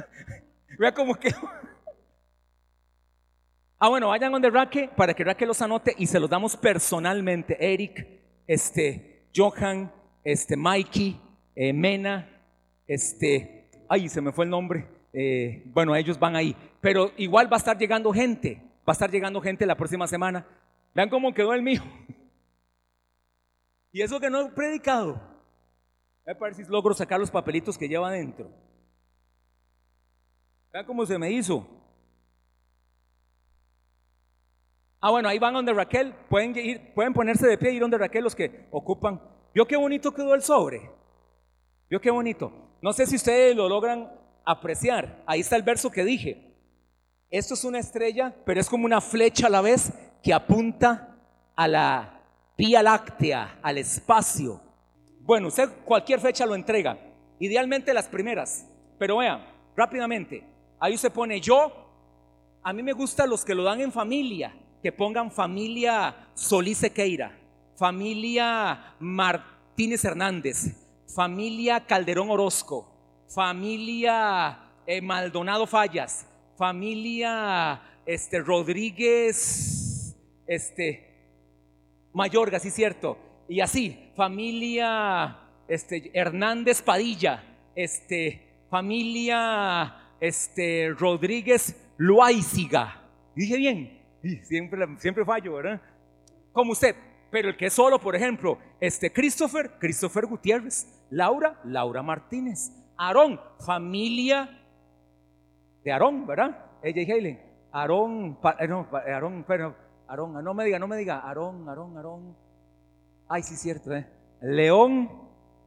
vean 0.78 0.94
cómo 0.94 1.14
que. 1.14 1.34
Ah, 3.78 3.88
bueno, 3.88 4.08
vayan 4.08 4.32
donde 4.32 4.50
Raque 4.50 4.88
para 4.96 5.14
que 5.14 5.24
Raque 5.24 5.46
los 5.46 5.60
anote 5.60 5.94
y 5.98 6.06
se 6.06 6.20
los 6.20 6.30
damos 6.30 6.56
personalmente. 6.56 7.56
Eric, 7.60 8.06
este, 8.46 9.28
Johan, 9.34 9.92
este, 10.22 10.56
Mikey, 10.56 11.20
eh, 11.54 11.72
Mena, 11.72 12.28
este, 12.86 13.70
ay, 13.88 14.08
se 14.08 14.20
me 14.20 14.32
fue 14.32 14.44
el 14.44 14.50
nombre. 14.50 14.88
Eh, 15.12 15.62
bueno, 15.66 15.94
ellos 15.94 16.18
van 16.18 16.36
ahí. 16.36 16.56
Pero 16.80 17.12
igual 17.16 17.52
va 17.52 17.56
a 17.56 17.58
estar 17.58 17.78
llegando 17.78 18.12
gente. 18.12 18.62
Va 18.86 18.92
a 18.92 18.92
estar 18.92 19.10
llegando 19.10 19.40
gente 19.40 19.66
la 19.66 19.76
próxima 19.76 20.06
semana. 20.06 20.46
Vean 20.94 21.08
cómo 21.08 21.34
quedó 21.34 21.52
el 21.54 21.62
mío. 21.62 21.82
Y 23.92 24.02
eso 24.02 24.18
que 24.18 24.28
no 24.28 24.40
he 24.40 24.50
predicado. 24.50 25.22
A 26.26 26.32
ver 26.34 26.54
si 26.54 26.64
logro 26.64 26.94
sacar 26.94 27.20
los 27.20 27.30
papelitos 27.30 27.78
que 27.78 27.86
lleva 27.86 28.08
adentro. 28.08 28.50
Vean 30.72 30.84
cómo 30.84 31.06
se 31.06 31.16
me 31.16 31.30
hizo. 31.30 31.64
Ah, 35.06 35.10
bueno, 35.10 35.28
ahí 35.28 35.38
van 35.38 35.52
donde 35.52 35.74
Raquel. 35.74 36.14
Pueden, 36.30 36.56
ir, 36.56 36.94
pueden 36.94 37.12
ponerse 37.12 37.46
de 37.46 37.58
pie 37.58 37.72
y 37.72 37.74
ir 37.74 37.82
donde 37.82 37.98
Raquel 37.98 38.24
los 38.24 38.34
que 38.34 38.68
ocupan. 38.70 39.20
¿Vio 39.52 39.66
qué 39.66 39.76
bonito 39.76 40.14
quedó 40.14 40.34
el 40.34 40.40
sobre? 40.40 40.80
¿Vio 41.90 42.00
qué 42.00 42.10
bonito? 42.10 42.50
No 42.80 42.90
sé 42.94 43.04
si 43.04 43.16
ustedes 43.16 43.54
lo 43.54 43.68
logran 43.68 44.10
apreciar. 44.46 45.22
Ahí 45.26 45.40
está 45.40 45.56
el 45.56 45.62
verso 45.62 45.90
que 45.90 46.04
dije. 46.04 46.56
Esto 47.28 47.52
es 47.52 47.64
una 47.64 47.80
estrella, 47.80 48.34
pero 48.46 48.58
es 48.58 48.66
como 48.66 48.86
una 48.86 49.02
flecha 49.02 49.48
a 49.48 49.50
la 49.50 49.60
vez 49.60 49.92
que 50.22 50.32
apunta 50.32 51.18
a 51.54 51.68
la 51.68 52.22
Vía 52.56 52.82
Láctea, 52.82 53.58
al 53.60 53.76
espacio. 53.76 54.58
Bueno, 55.20 55.48
usted 55.48 55.68
cualquier 55.84 56.18
fecha 56.18 56.46
lo 56.46 56.54
entrega, 56.54 56.98
idealmente 57.40 57.92
las 57.92 58.08
primeras, 58.08 58.66
pero 58.98 59.18
vean, 59.18 59.44
rápidamente, 59.76 60.46
ahí 60.80 60.96
se 60.96 61.10
pone 61.10 61.42
yo, 61.42 61.70
a 62.62 62.72
mí 62.72 62.82
me 62.82 62.94
gusta 62.94 63.26
los 63.26 63.44
que 63.44 63.54
lo 63.54 63.64
dan 63.64 63.82
en 63.82 63.92
familia, 63.92 64.54
que 64.84 64.92
pongan 64.92 65.30
familia 65.32 66.14
Solís 66.34 66.76
Sequeira, 66.76 67.32
familia 67.74 68.94
Martínez 69.00 70.04
Hernández, 70.04 70.76
familia 71.08 71.86
Calderón 71.86 72.28
Orozco, 72.28 73.24
familia 73.34 74.58
eh, 74.86 75.00
Maldonado 75.00 75.66
Fallas, 75.66 76.26
familia 76.58 77.80
este, 78.04 78.40
Rodríguez, 78.40 80.14
este, 80.46 81.40
Mayorga, 82.12 82.58
sí 82.60 82.70
cierto, 82.70 83.16
y 83.48 83.60
así, 83.62 84.12
familia 84.14 85.38
este, 85.66 86.10
Hernández 86.12 86.82
Padilla, 86.82 87.42
este, 87.74 88.66
familia 88.68 90.12
este, 90.20 90.90
Rodríguez 90.90 91.74
Loaiziga. 91.96 93.00
Dije 93.34 93.56
bien, 93.56 93.93
siempre, 94.44 94.86
siempre 94.98 95.24
fallo, 95.24 95.54
¿verdad? 95.54 95.80
Como 96.52 96.72
usted, 96.72 96.94
pero 97.30 97.48
el 97.48 97.56
que 97.56 97.66
es 97.66 97.72
solo, 97.72 97.98
por 97.98 98.14
ejemplo, 98.14 98.58
este 98.80 99.12
Christopher, 99.12 99.72
Christopher 99.78 100.26
Gutiérrez, 100.26 100.86
Laura, 101.10 101.60
Laura 101.64 102.02
Martínez, 102.02 102.70
Aarón, 102.96 103.40
familia 103.64 104.60
de 105.82 105.92
Aarón, 105.92 106.26
¿verdad? 106.26 106.64
Ella 106.82 107.02
y 107.02 107.10
Helen. 107.10 107.40
Aarón, 107.72 108.38
eh, 108.60 108.68
no, 108.68 108.88
Aarón, 108.92 109.44
pero 109.48 109.74
Aarón, 110.06 110.44
no 110.44 110.54
me 110.54 110.64
diga, 110.64 110.78
no 110.78 110.86
me 110.86 110.96
diga, 110.96 111.18
Aarón, 111.18 111.68
Aarón, 111.68 111.96
Aarón. 111.96 112.36
Ay, 113.28 113.42
sí, 113.42 113.56
cierto, 113.56 113.92
¿eh? 113.92 114.06
León 114.40 115.10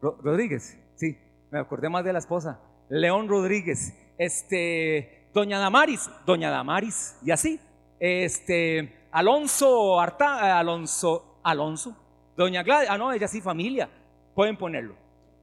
Rodríguez, 0.01 0.79
sí, 0.95 1.17
me 1.51 1.59
acordé 1.59 1.89
más 1.89 2.05
de 2.05 2.13
la 2.13 2.19
esposa. 2.19 2.61
León 2.89 3.27
Rodríguez, 3.27 3.93
este, 4.17 5.29
Doña 5.33 5.59
Damaris, 5.59 6.09
Doña 6.25 6.49
Damaris, 6.49 7.17
y 7.23 7.31
así. 7.31 7.59
Este, 7.99 9.07
Alonso 9.11 9.99
Arta, 9.99 10.59
Alonso, 10.59 11.39
Alonso, 11.43 11.95
Doña 12.35 12.61
Gladys, 12.63 12.89
ah, 12.89 12.97
no, 12.97 13.11
ella 13.11 13.27
sí, 13.27 13.41
familia, 13.41 13.89
pueden 14.35 14.57
ponerlo. 14.57 14.95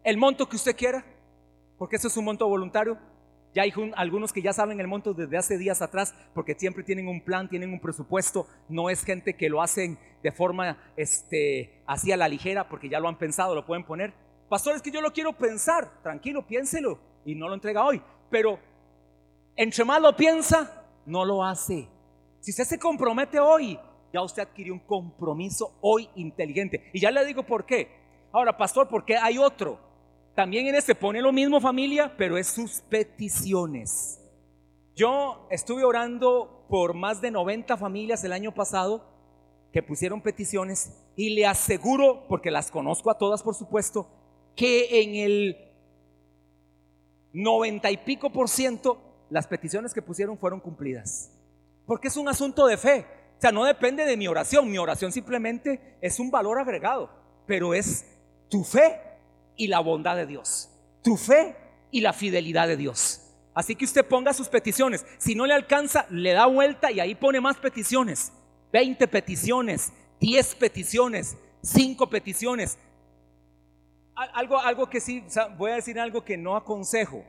El 0.04 0.16
monto 0.16 0.48
que 0.48 0.56
usted 0.56 0.76
quiera, 0.76 1.04
porque 1.78 1.96
eso 1.96 2.08
es 2.08 2.16
un 2.16 2.26
monto 2.26 2.46
voluntario. 2.48 2.96
Ya 3.54 3.62
hay 3.62 3.72
algunos 3.96 4.32
que 4.32 4.42
ya 4.42 4.52
saben 4.52 4.80
el 4.80 4.88
monto 4.88 5.14
desde 5.14 5.36
hace 5.36 5.58
días 5.58 5.80
atrás, 5.80 6.14
porque 6.34 6.54
siempre 6.54 6.82
tienen 6.82 7.08
un 7.08 7.20
plan, 7.20 7.48
tienen 7.48 7.72
un 7.72 7.80
presupuesto. 7.80 8.46
No 8.68 8.90
es 8.90 9.04
gente 9.04 9.34
que 9.34 9.48
lo 9.48 9.62
hacen 9.62 9.98
de 10.22 10.32
forma 10.32 10.76
este, 10.96 11.82
así 11.86 12.10
a 12.10 12.16
la 12.16 12.28
ligera, 12.28 12.68
porque 12.68 12.88
ya 12.88 13.00
lo 13.00 13.08
han 13.08 13.18
pensado, 13.18 13.54
lo 13.54 13.64
pueden 13.64 13.84
poner. 13.84 14.12
Pastor, 14.48 14.74
es 14.74 14.82
que 14.82 14.90
yo 14.90 15.00
lo 15.00 15.12
quiero 15.12 15.32
pensar. 15.32 16.02
Tranquilo, 16.02 16.46
piénselo 16.46 16.98
y 17.24 17.34
no 17.34 17.48
lo 17.48 17.54
entrega 17.54 17.84
hoy. 17.84 18.02
Pero 18.30 18.58
entre 19.56 19.84
más 19.84 20.00
lo 20.00 20.16
piensa, 20.16 20.84
no 21.06 21.24
lo 21.24 21.44
hace. 21.44 21.88
Si 22.44 22.50
usted 22.50 22.64
se 22.64 22.78
compromete 22.78 23.40
hoy, 23.40 23.78
ya 24.12 24.20
usted 24.20 24.42
adquirió 24.42 24.74
un 24.74 24.80
compromiso 24.80 25.78
hoy 25.80 26.10
inteligente. 26.14 26.90
Y 26.92 27.00
ya 27.00 27.10
le 27.10 27.24
digo 27.24 27.42
por 27.42 27.64
qué. 27.64 27.88
Ahora, 28.32 28.54
pastor, 28.54 28.86
¿por 28.86 29.06
qué 29.06 29.16
hay 29.16 29.38
otro? 29.38 29.80
También 30.34 30.66
en 30.66 30.74
este 30.74 30.94
pone 30.94 31.22
lo 31.22 31.32
mismo 31.32 31.58
familia, 31.58 32.14
pero 32.18 32.36
es 32.36 32.48
sus 32.48 32.82
peticiones. 32.82 34.20
Yo 34.94 35.46
estuve 35.50 35.84
orando 35.84 36.66
por 36.68 36.92
más 36.92 37.22
de 37.22 37.30
90 37.30 37.78
familias 37.78 38.22
el 38.24 38.34
año 38.34 38.52
pasado 38.52 39.06
que 39.72 39.82
pusieron 39.82 40.20
peticiones 40.20 40.92
y 41.16 41.30
le 41.30 41.46
aseguro, 41.46 42.26
porque 42.28 42.50
las 42.50 42.70
conozco 42.70 43.10
a 43.10 43.16
todas 43.16 43.42
por 43.42 43.54
supuesto, 43.54 44.06
que 44.54 45.02
en 45.02 45.14
el 45.14 45.56
90 47.32 47.90
y 47.90 47.96
pico 47.96 48.30
por 48.30 48.50
ciento 48.50 48.98
las 49.30 49.46
peticiones 49.46 49.94
que 49.94 50.02
pusieron 50.02 50.36
fueron 50.36 50.60
cumplidas. 50.60 51.33
Porque 51.86 52.08
es 52.08 52.16
un 52.16 52.28
asunto 52.28 52.66
de 52.66 52.76
fe. 52.76 53.06
O 53.38 53.40
sea, 53.40 53.52
no 53.52 53.64
depende 53.64 54.04
de 54.04 54.16
mi 54.16 54.26
oración. 54.26 54.70
Mi 54.70 54.78
oración 54.78 55.12
simplemente 55.12 55.98
es 56.00 56.18
un 56.18 56.30
valor 56.30 56.58
agregado, 56.58 57.10
pero 57.46 57.74
es 57.74 58.06
tu 58.48 58.64
fe 58.64 59.00
y 59.56 59.66
la 59.68 59.80
bondad 59.80 60.16
de 60.16 60.26
Dios, 60.26 60.70
tu 61.02 61.16
fe 61.16 61.56
y 61.90 62.00
la 62.00 62.12
fidelidad 62.12 62.68
de 62.68 62.76
Dios. 62.76 63.20
Así 63.54 63.76
que 63.76 63.84
usted 63.84 64.04
ponga 64.06 64.32
sus 64.32 64.48
peticiones. 64.48 65.06
Si 65.18 65.34
no 65.34 65.46
le 65.46 65.54
alcanza, 65.54 66.06
le 66.10 66.32
da 66.32 66.46
vuelta 66.46 66.90
y 66.90 67.00
ahí 67.00 67.14
pone 67.14 67.40
más 67.40 67.56
peticiones. 67.56 68.32
20 68.72 69.06
peticiones, 69.06 69.92
10 70.20 70.54
peticiones, 70.56 71.36
5 71.62 72.10
peticiones. 72.10 72.78
Algo, 74.14 74.58
algo 74.58 74.88
que 74.88 75.00
sí, 75.00 75.24
voy 75.56 75.70
a 75.70 75.76
decir 75.76 75.98
algo 76.00 76.24
que 76.24 76.36
no 76.36 76.56
aconsejo, 76.56 77.24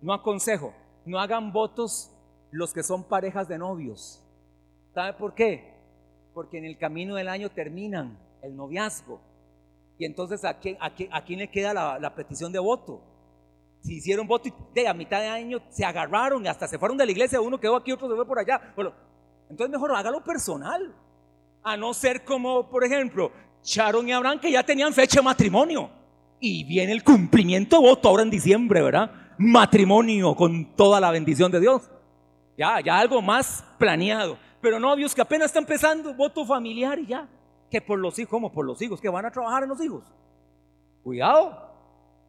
no 0.00 0.12
aconsejo. 0.12 0.74
No 1.04 1.20
hagan 1.20 1.52
votos 1.52 2.10
los 2.50 2.72
que 2.72 2.82
son 2.82 3.04
parejas 3.04 3.48
de 3.48 3.58
novios. 3.58 4.22
¿Sabe 4.94 5.12
por 5.14 5.34
qué? 5.34 5.74
Porque 6.34 6.58
en 6.58 6.64
el 6.64 6.78
camino 6.78 7.14
del 7.14 7.28
año 7.28 7.50
terminan 7.50 8.18
el 8.42 8.56
noviazgo 8.56 9.20
y 9.98 10.04
entonces, 10.04 10.44
¿a 10.44 10.54
quién, 10.54 10.78
le 11.38 11.48
queda 11.48 11.74
la, 11.98 12.14
petición 12.14 12.52
de 12.52 12.60
voto? 12.60 13.02
Si 13.80 13.96
hicieron 13.96 14.28
voto 14.28 14.48
y 14.48 14.54
de 14.74 14.86
a 14.86 14.94
mitad 14.94 15.20
de 15.20 15.26
año 15.26 15.60
se 15.70 15.84
agarraron 15.84 16.44
y 16.44 16.48
hasta 16.48 16.68
se 16.68 16.78
fueron 16.78 16.96
de 16.96 17.04
la 17.04 17.12
iglesia, 17.12 17.40
uno 17.40 17.58
quedó 17.58 17.76
aquí, 17.76 17.90
otro 17.90 18.08
se 18.08 18.14
fue 18.14 18.26
por 18.26 18.38
allá. 18.38 18.74
Entonces 19.50 19.70
mejor 19.70 19.94
hágalo 19.94 20.22
personal. 20.22 20.94
A 21.64 21.76
no 21.76 21.92
ser 21.92 22.24
como, 22.24 22.70
por 22.70 22.84
ejemplo, 22.84 23.32
Sharon 23.64 24.08
y 24.08 24.12
Abraham 24.12 24.38
que 24.38 24.52
ya 24.52 24.62
tenían 24.62 24.92
fecha 24.94 25.18
de 25.18 25.24
matrimonio. 25.24 25.90
Y 26.40 26.62
viene 26.62 26.92
el 26.92 27.02
cumplimiento 27.02 27.80
de 27.80 27.88
voto 27.88 28.08
ahora 28.08 28.22
en 28.22 28.30
diciembre, 28.30 28.80
¿verdad? 28.80 29.10
Matrimonio 29.36 30.36
con 30.36 30.76
toda 30.76 31.00
la 31.00 31.10
bendición 31.10 31.50
de 31.50 31.58
Dios. 31.58 31.90
Ya, 32.58 32.80
ya 32.80 32.98
algo 32.98 33.22
más 33.22 33.64
planeado. 33.78 34.36
Pero 34.60 34.78
novios 34.78 35.14
que 35.14 35.22
apenas 35.22 35.46
están 35.46 35.62
empezando, 35.62 36.12
voto 36.12 36.44
familiar 36.44 36.98
y 36.98 37.06
ya 37.06 37.26
que 37.70 37.80
por 37.80 37.98
los 37.98 38.18
hijos, 38.18 38.30
como 38.30 38.52
por 38.52 38.64
los 38.64 38.80
hijos, 38.82 39.00
que 39.00 39.08
van 39.08 39.26
a 39.26 39.30
trabajar 39.30 39.62
en 39.62 39.68
los 39.68 39.80
hijos. 39.82 40.04
Cuidado. 41.02 41.66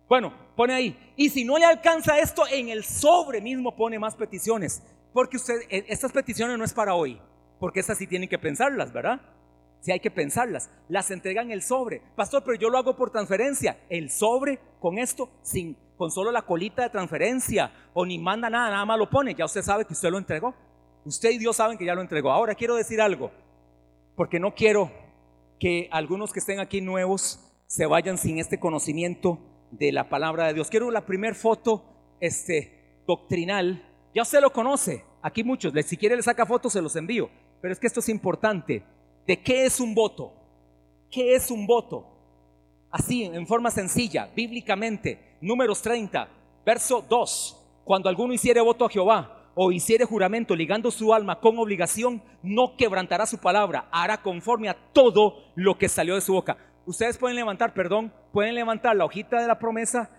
Bueno, 0.08 0.34
pone 0.56 0.74
ahí. 0.74 1.14
Y 1.16 1.30
si 1.30 1.44
no 1.44 1.58
le 1.58 1.66
alcanza 1.66 2.20
esto, 2.20 2.44
en 2.52 2.70
el 2.70 2.84
sobre 2.84 3.42
mismo 3.42 3.76
pone 3.76 3.98
más 4.00 4.16
peticiones. 4.16 4.84
Porque 5.14 5.38
usted, 5.38 5.62
e, 5.70 5.86
estas 5.88 6.12
peticiones 6.12 6.58
no 6.58 6.66
es 6.66 6.74
para 6.74 6.94
hoy. 6.94 7.20
Porque 7.60 7.80
estas 7.80 7.98
sí 7.98 8.08
tienen 8.08 8.30
que 8.30 8.40
pensarlas, 8.40 8.92
¿verdad? 8.92 9.22
Si 9.80 9.92
hay 9.92 10.00
que 10.00 10.12
pensarlas, 10.12 10.70
las 10.90 11.10
entregan 11.12 11.52
el 11.52 11.62
sobre. 11.62 12.02
Pastor, 12.16 12.44
pero 12.44 12.58
yo 12.58 12.70
lo 12.70 12.78
hago 12.78 12.96
por 12.96 13.12
transferencia. 13.12 13.80
El 13.90 14.10
sobre 14.10 14.60
con 14.80 14.98
esto, 14.98 15.30
sin, 15.42 15.78
con 15.98 16.12
solo 16.12 16.32
la 16.32 16.42
colita 16.42 16.84
de 16.84 16.90
transferencia, 16.90 17.72
o 17.94 18.06
ni 18.06 18.20
manda 18.20 18.50
nada, 18.50 18.72
nada 18.72 18.86
más 18.86 19.00
lo 19.00 19.10
pone. 19.10 19.34
Ya 19.36 19.46
usted 19.46 19.62
sabe 19.62 19.86
que 19.86 19.94
usted 19.94 20.10
lo 20.10 20.18
entregó. 20.18 20.54
Usted 21.06 21.32
y 21.32 21.38
Dios 21.38 21.56
saben 21.56 21.78
que 21.78 21.86
ya 21.86 21.96
lo 21.96 22.02
entregó. 22.02 22.32
Ahora 22.32 22.56
quiero 22.56 22.76
decir 22.76 23.02
algo, 23.02 23.32
porque 24.16 24.40
no 24.40 24.54
quiero 24.54 24.92
que 25.60 25.88
algunos 25.92 26.34
que 26.34 26.40
estén 26.40 26.60
aquí 26.60 26.82
nuevos 26.82 27.40
se 27.68 27.86
vayan 27.86 28.18
sin 28.18 28.40
este 28.40 28.60
conocimiento 28.60 29.40
de 29.72 29.92
la 29.92 30.10
palabra 30.10 30.48
de 30.48 30.54
Dios. 30.54 30.70
Quiero 30.70 30.92
la 30.92 31.06
primera 31.06 31.36
foto 31.36 31.84
este, 32.20 33.02
doctrinal. 33.08 33.86
Ya 34.14 34.24
usted 34.24 34.42
lo 34.42 34.52
conoce. 34.52 35.06
Aquí 35.22 35.44
muchos, 35.44 35.74
si 35.86 35.98
quiere 35.98 36.16
le 36.16 36.24
saca 36.24 36.46
fotos, 36.46 36.74
se 36.74 36.82
los 36.82 36.96
envío. 36.96 37.30
Pero 37.62 37.74
es 37.74 37.80
que 37.80 37.88
esto 37.88 38.00
es 38.00 38.10
importante. 38.10 38.84
¿De 39.30 39.40
qué 39.44 39.64
es 39.68 39.80
un 39.80 39.94
voto? 39.94 40.34
¿Qué 41.12 41.36
es 41.36 41.52
un 41.52 41.68
voto? 41.68 42.04
Así, 42.90 43.26
en 43.26 43.46
forma 43.46 43.70
sencilla, 43.70 44.28
bíblicamente, 44.36 45.38
números 45.40 45.84
30, 45.84 46.28
verso 46.66 47.06
2. 47.08 47.84
Cuando 47.84 48.10
alguno 48.10 48.34
hiciere 48.34 48.60
voto 48.60 48.86
a 48.86 48.90
Jehová 48.90 49.52
o 49.54 49.72
hiciere 49.72 50.04
juramento 50.04 50.56
ligando 50.56 50.90
su 50.90 51.14
alma 51.14 51.40
con 51.40 51.60
obligación, 51.60 52.24
no 52.42 52.76
quebrantará 52.76 53.28
su 53.28 53.38
palabra, 53.38 53.88
hará 53.92 54.20
conforme 54.20 54.68
a 54.68 54.78
todo 54.94 55.36
lo 55.54 55.78
que 55.78 55.90
salió 55.90 56.16
de 56.16 56.22
su 56.22 56.34
boca. 56.34 56.58
Ustedes 56.88 57.20
pueden 57.20 57.36
levantar, 57.36 57.76
perdón, 57.76 58.12
pueden 58.34 58.56
levantar 58.56 58.96
la 58.96 59.06
hojita 59.06 59.40
de 59.40 59.46
la 59.46 59.60
promesa 59.60 60.10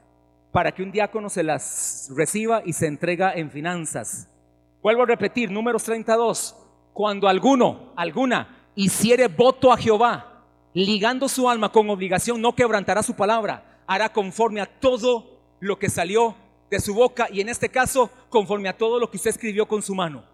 para 0.52 0.70
que 0.70 0.84
un 0.84 0.92
diácono 0.92 1.28
se 1.30 1.42
las 1.42 2.12
reciba 2.16 2.62
y 2.64 2.74
se 2.74 2.86
entrega 2.86 3.32
en 3.34 3.50
finanzas. 3.50 4.30
Vuelvo 4.80 5.02
a 5.02 5.06
repetir, 5.06 5.50
números 5.50 5.82
32. 5.82 6.56
Cuando 6.92 7.26
alguno, 7.26 7.92
alguna, 7.96 8.59
hiciere 8.84 9.28
voto 9.28 9.72
a 9.72 9.76
Jehová, 9.76 10.44
ligando 10.72 11.28
su 11.28 11.48
alma 11.48 11.70
con 11.70 11.90
obligación, 11.90 12.40
no 12.40 12.54
quebrantará 12.54 13.02
su 13.02 13.14
palabra, 13.14 13.82
hará 13.86 14.10
conforme 14.10 14.60
a 14.60 14.66
todo 14.66 15.38
lo 15.60 15.78
que 15.78 15.90
salió 15.90 16.34
de 16.70 16.80
su 16.80 16.94
boca 16.94 17.28
y 17.30 17.40
en 17.40 17.50
este 17.50 17.68
caso 17.68 18.10
conforme 18.30 18.68
a 18.68 18.76
todo 18.76 18.98
lo 18.98 19.10
que 19.10 19.18
usted 19.18 19.30
escribió 19.30 19.66
con 19.66 19.82
su 19.82 19.94
mano. 19.94 20.24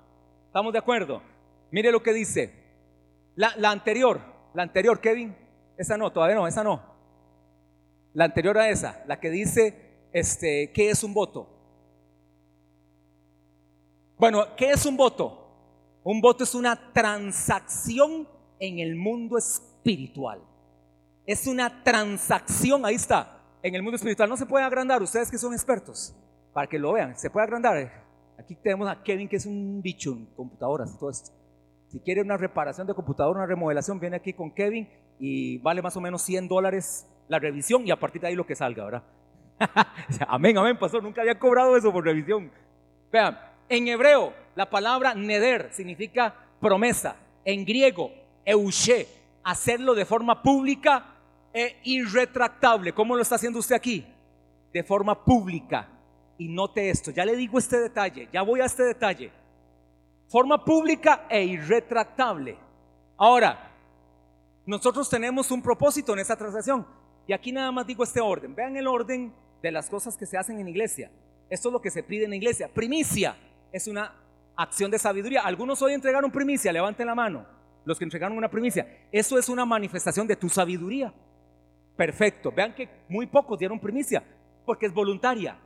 ¿Estamos 0.47 0.73
de 0.73 0.79
acuerdo? 0.79 1.23
Mire 1.73 1.91
lo 1.91 2.03
que 2.03 2.13
dice. 2.13 2.65
La, 3.35 3.53
anterior, 3.71 4.21
la 4.55 4.63
anterior, 4.63 5.01
Kevin, 5.01 5.37
esa 5.77 5.99
no, 5.99 6.13
todavía 6.13 6.37
no, 6.37 6.47
esa 6.47 6.63
no. 6.63 6.81
La 8.15 8.27
anterior 8.27 8.57
a 8.57 8.71
esa, 8.71 9.03
la 9.07 9.19
que 9.19 9.29
dice, 9.29 10.09
este, 10.13 10.71
¿qué 10.73 10.89
es 10.89 11.03
un 11.03 11.13
voto? 11.13 11.49
Bueno, 14.17 14.47
¿qué 14.57 14.71
es 14.71 14.87
un 14.87 14.97
voto? 14.97 15.43
Un 16.05 16.21
voto 16.21 16.45
es 16.45 16.55
una 16.55 16.93
transacción 16.93 18.27
en 18.59 18.79
el 18.79 18.97
mundo 18.97 19.39
espiritual. 19.39 20.41
Es 21.27 21.47
una 21.47 21.83
transacción, 21.83 22.85
ahí 22.85 22.95
está, 22.95 23.41
en 23.63 23.75
el 23.75 23.83
mundo 23.83 23.97
espiritual. 23.97 24.29
No 24.29 24.37
se 24.37 24.47
puede 24.47 24.65
agrandar, 24.65 25.03
ustedes 25.03 25.31
que 25.31 25.39
son 25.39 25.53
expertos, 25.53 26.15
para 26.53 26.67
que 26.67 26.79
lo 26.79 26.93
vean, 26.93 27.17
se 27.19 27.31
puede 27.31 27.45
agrandar. 27.45 28.05
Aquí 28.39 28.55
tenemos 28.55 28.89
a 28.89 29.03
Kevin, 29.03 29.29
que 29.29 29.37
es 29.37 29.47
un 29.47 29.81
bicho 29.83 30.13
en 30.13 30.27
computadoras 30.27 30.95
y 30.95 30.99
todo 30.99 31.11
esto. 31.11 31.33
Si 31.89 32.01
quiere 32.01 32.21
una 32.21 32.37
reparación 32.37 32.87
de 32.87 32.95
computadora, 32.95 33.39
una 33.39 33.47
remodelación, 33.47 33.99
viene 33.99 34.17
aquí 34.17 34.33
con 34.33 34.51
Kevin 34.53 34.89
y 35.19 35.59
vale 35.59 35.83
más 35.83 35.97
o 35.97 36.01
menos 36.01 36.23
100 36.23 36.49
dólares 36.49 37.07
la 37.29 37.39
revisión 37.39 37.87
y 37.87 37.91
a 37.91 37.99
partir 37.99 38.21
de 38.21 38.29
ahí 38.29 38.35
lo 38.35 38.47
que 38.47 38.55
salga, 38.55 38.85
¿verdad? 38.85 39.03
amén, 40.29 40.59
amén, 40.59 40.79
pastor, 40.79 41.03
nunca 41.03 41.23
había 41.23 41.39
cobrado 41.39 41.77
eso 41.77 41.93
por 41.93 42.05
revisión. 42.05 42.51
Vean, 43.11 43.39
en 43.69 43.89
hebreo, 43.89 44.33
la 44.55 44.69
palabra 44.69 45.15
neder 45.15 45.71
significa 45.73 46.35
promesa. 46.61 47.17
En 47.45 47.65
griego, 47.65 48.11
euche, 48.47 49.07
hacerlo 49.43 49.95
de 49.95 50.07
forma 50.07 50.43
pública 50.43 51.05
e 51.53 51.81
irretractable. 51.85 52.93
¿Cómo 52.95 53.15
lo 53.17 53.23
está 53.23 53.35
haciendo 53.35 53.59
usted 53.59 53.75
aquí? 53.75 54.07
De 54.73 54.83
forma 54.83 55.23
pública. 55.25 55.89
Y 56.39 56.49
note 56.49 56.89
esto, 56.89 57.11
ya 57.11 57.25
le 57.25 57.35
digo 57.35 57.59
este 57.59 57.79
detalle, 57.81 58.29
ya 58.33 58.43
voy 58.43 58.61
a 58.61 58.67
este 58.67 58.85
detalle. 58.85 59.33
Forma 60.29 60.65
pública 60.65 61.27
e 61.29 61.43
irretractable. 61.45 62.59
Ahora, 63.17 63.73
nosotros 64.67 65.09
tenemos 65.09 65.51
un 65.51 65.63
propósito 65.63 66.13
en 66.13 66.19
esta 66.19 66.37
transacción. 66.37 66.87
Y 67.27 67.33
aquí 67.33 67.53
nada 67.53 67.73
más 67.73 67.87
digo 67.87 68.05
este 68.05 68.21
orden. 68.21 68.55
Vean 68.55 68.77
el 68.77 68.87
orden 68.87 69.33
de 69.63 69.73
las 69.73 69.89
cosas 69.89 70.17
que 70.17 70.27
se 70.27 70.37
hacen 70.37 70.61
en 70.61 70.69
iglesia. 70.69 71.11
Esto 71.49 71.69
es 71.69 71.73
lo 71.73 71.81
que 71.81 71.91
se 71.91 72.03
pide 72.03 72.25
en 72.25 72.35
iglesia. 72.35 72.69
Primicia 72.73 73.37
es 73.73 73.87
una 73.89 74.13
acción 74.57 74.91
de 74.91 74.99
sabiduría. 74.99 75.43
Algunos 75.43 75.81
hoy 75.83 75.95
entregaron 75.95 76.31
primicia, 76.31 76.73
levanten 76.73 77.07
la 77.07 77.15
mano. 77.15 77.56
Los 77.87 77.99
que 77.99 78.05
entregaron 78.05 78.37
una 78.37 78.51
primicia. 78.51 79.07
Eso 79.13 79.39
es 79.39 79.49
una 79.49 79.65
manifestación 79.65 80.27
de 80.27 80.35
tu 80.35 80.49
sabiduría. 80.49 81.15
Perfecto. 81.97 82.51
Vean 82.51 82.75
que 82.75 82.89
muy 83.09 83.27
pocos 83.27 83.59
dieron 83.59 83.79
primicia 83.79 84.25
porque 84.67 84.87
es 84.87 84.93
voluntaria. 84.93 85.57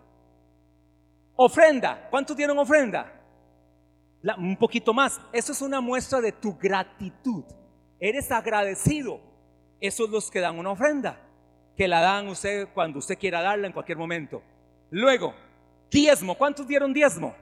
Ofrenda. 1.34 2.08
¿Cuántos 2.10 2.36
dieron 2.36 2.58
ofrenda? 2.58 3.16
un 4.36 4.54
poquito 4.58 4.92
más. 4.92 5.18
Eso 5.32 5.52
es 5.52 5.62
una 5.62 5.80
muestra 5.80 6.20
de 6.20 6.30
tu 6.30 6.58
gratitud. 6.58 7.42
Eres 7.98 8.30
agradecido. 8.30 9.18
Esos 9.80 10.10
los 10.10 10.30
que 10.30 10.40
dan 10.40 10.58
una 10.58 10.72
ofrenda. 10.72 11.18
Que 11.74 11.88
la 11.88 12.02
dan 12.02 12.28
usted 12.28 12.68
cuando 12.74 12.98
usted 12.98 13.18
quiera 13.18 13.40
darla 13.40 13.66
en 13.66 13.72
cualquier 13.72 13.96
momento. 13.96 14.42
Luego, 14.90 15.32
diezmo. 15.90 16.36
¿Cuántos 16.36 16.68
dieron 16.68 16.92
diezmo? 16.92 17.34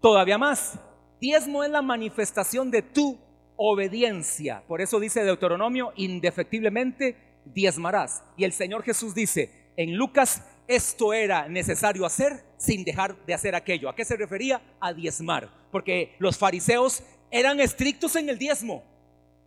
Todavía 0.00 0.38
más, 0.38 0.78
diezmo 1.20 1.64
es 1.64 1.70
la 1.70 1.82
manifestación 1.82 2.70
de 2.70 2.82
tu 2.82 3.18
obediencia. 3.58 4.62
Por 4.66 4.80
eso 4.80 4.98
dice 4.98 5.24
Deuteronomio, 5.24 5.92
indefectiblemente 5.96 7.16
diezmarás. 7.44 8.22
Y 8.36 8.44
el 8.44 8.52
Señor 8.52 8.84
Jesús 8.84 9.14
dice 9.14 9.50
en 9.76 9.96
Lucas, 9.96 10.42
esto 10.66 11.12
era 11.12 11.48
necesario 11.48 12.06
hacer 12.06 12.44
sin 12.56 12.84
dejar 12.84 13.16
de 13.26 13.34
hacer 13.34 13.54
aquello. 13.54 13.88
¿A 13.90 13.94
qué 13.94 14.04
se 14.04 14.16
refería? 14.16 14.62
A 14.80 14.92
diezmar. 14.92 15.50
Porque 15.70 16.14
los 16.18 16.38
fariseos 16.38 17.02
eran 17.30 17.60
estrictos 17.60 18.16
en 18.16 18.28
el 18.28 18.38
diezmo. 18.38 18.84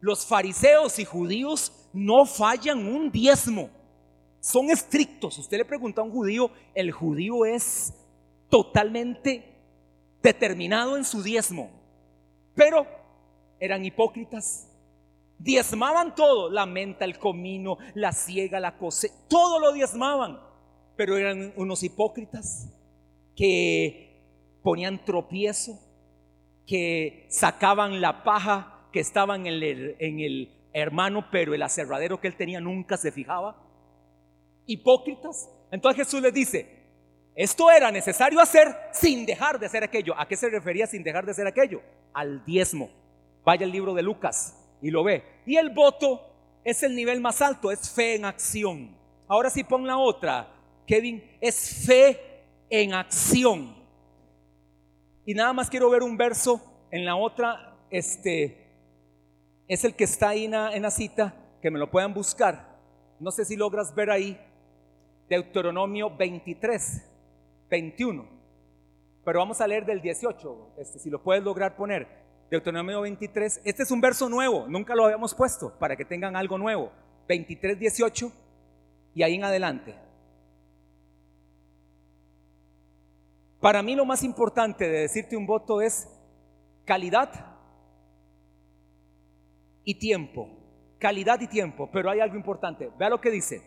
Los 0.01 0.25
fariseos 0.25 0.99
y 0.99 1.05
judíos 1.05 1.71
no 1.93 2.25
fallan 2.25 2.85
un 2.85 3.11
diezmo. 3.11 3.69
Son 4.39 4.69
estrictos. 4.69 5.37
Usted 5.37 5.57
le 5.59 5.65
pregunta 5.65 6.01
a 6.01 6.03
un 6.03 6.11
judío, 6.11 6.51
el 6.73 6.91
judío 6.91 7.45
es 7.45 7.93
totalmente 8.49 9.51
determinado 10.21 10.97
en 10.97 11.05
su 11.05 11.23
diezmo, 11.23 11.71
pero 12.53 12.85
eran 13.61 13.85
hipócritas. 13.85 14.67
Diezmaban 15.37 16.13
todo, 16.13 16.49
la 16.49 16.65
menta, 16.65 17.05
el 17.05 17.17
comino, 17.17 17.77
la 17.93 18.11
ciega, 18.11 18.59
la 18.59 18.77
cosecha, 18.77 19.13
todo 19.29 19.59
lo 19.59 19.71
diezmaban, 19.71 20.39
pero 20.97 21.17
eran 21.17 21.53
unos 21.55 21.81
hipócritas 21.81 22.67
que 23.35 24.59
ponían 24.61 25.03
tropiezo, 25.05 25.79
que 26.67 27.27
sacaban 27.29 28.01
la 28.01 28.23
paja 28.23 28.87
que 28.91 28.99
estaba 28.99 29.35
en 29.35 29.47
el, 29.47 29.95
en 29.99 30.19
el 30.19 30.69
hermano, 30.73 31.27
pero 31.31 31.53
el 31.53 31.63
aserradero 31.63 32.19
que 32.19 32.27
él 32.27 32.35
tenía 32.35 32.59
nunca 32.59 32.97
se 32.97 33.11
fijaba. 33.11 33.63
Hipócritas. 34.65 35.49
Entonces 35.71 36.05
Jesús 36.05 36.21
les 36.21 36.33
dice, 36.33 36.81
esto 37.35 37.71
era 37.71 37.91
necesario 37.91 38.39
hacer 38.39 38.67
sin 38.91 39.25
dejar 39.25 39.59
de 39.59 39.65
hacer 39.65 39.83
aquello. 39.83 40.13
¿A 40.17 40.27
qué 40.27 40.35
se 40.35 40.49
refería 40.49 40.85
sin 40.85 41.03
dejar 41.03 41.25
de 41.25 41.31
hacer 41.31 41.47
aquello? 41.47 41.81
Al 42.13 42.45
diezmo. 42.45 43.00
Vaya 43.43 43.65
al 43.65 43.71
libro 43.71 43.93
de 43.93 44.03
Lucas 44.03 44.55
y 44.81 44.91
lo 44.91 45.03
ve. 45.03 45.23
Y 45.45 45.57
el 45.57 45.69
voto 45.69 46.21
es 46.63 46.83
el 46.83 46.95
nivel 46.95 47.21
más 47.21 47.41
alto, 47.41 47.71
es 47.71 47.89
fe 47.89 48.15
en 48.15 48.25
acción. 48.25 48.95
Ahora 49.27 49.49
sí 49.49 49.63
pon 49.63 49.87
la 49.87 49.97
otra, 49.97 50.53
Kevin, 50.85 51.23
es 51.39 51.85
fe 51.85 52.45
en 52.69 52.93
acción. 52.93 53.75
Y 55.25 55.33
nada 55.33 55.53
más 55.53 55.69
quiero 55.69 55.89
ver 55.89 56.03
un 56.03 56.17
verso 56.17 56.61
en 56.91 57.05
la 57.05 57.15
otra, 57.15 57.77
este, 57.89 58.67
es 59.67 59.83
el 59.83 59.95
que 59.95 60.03
está 60.03 60.29
ahí 60.29 60.45
en 60.45 60.51
la, 60.51 60.75
en 60.75 60.81
la 60.81 60.91
cita, 60.91 61.33
que 61.61 61.71
me 61.71 61.79
lo 61.79 61.89
puedan 61.89 62.13
buscar. 62.13 62.77
No 63.19 63.31
sé 63.31 63.45
si 63.45 63.55
logras 63.55 63.93
ver 63.95 64.09
ahí, 64.09 64.39
Deuteronomio 65.29 66.09
23. 66.15 67.11
21. 67.71 68.27
Pero 69.23 69.39
vamos 69.39 69.61
a 69.61 69.67
leer 69.67 69.85
del 69.85 70.01
18, 70.01 70.73
este, 70.77 70.99
si 70.99 71.09
lo 71.09 71.23
puedes 71.23 71.43
lograr 71.43 71.75
poner. 71.75 72.20
Deuteronomio 72.51 72.99
23. 72.99 73.61
Este 73.63 73.83
es 73.83 73.91
un 73.91 74.01
verso 74.01 74.27
nuevo, 74.27 74.67
nunca 74.67 74.93
lo 74.93 75.05
habíamos 75.05 75.33
puesto 75.33 75.73
para 75.79 75.95
que 75.95 76.03
tengan 76.03 76.35
algo 76.35 76.57
nuevo. 76.57 76.91
23, 77.29 77.79
18 77.79 78.31
y 79.15 79.23
ahí 79.23 79.35
en 79.35 79.45
adelante. 79.45 79.95
Para 83.61 83.81
mí 83.81 83.95
lo 83.95 84.05
más 84.05 84.21
importante 84.23 84.89
de 84.89 84.99
decirte 84.99 85.37
un 85.37 85.45
voto 85.45 85.81
es 85.81 86.09
calidad 86.83 87.29
y 89.85 89.97
tiempo. 89.97 90.49
Calidad 90.99 91.39
y 91.39 91.47
tiempo, 91.47 91.89
pero 91.89 92.09
hay 92.09 92.19
algo 92.19 92.35
importante. 92.35 92.91
Vea 92.99 93.09
lo 93.09 93.21
que 93.21 93.31
dice. 93.31 93.61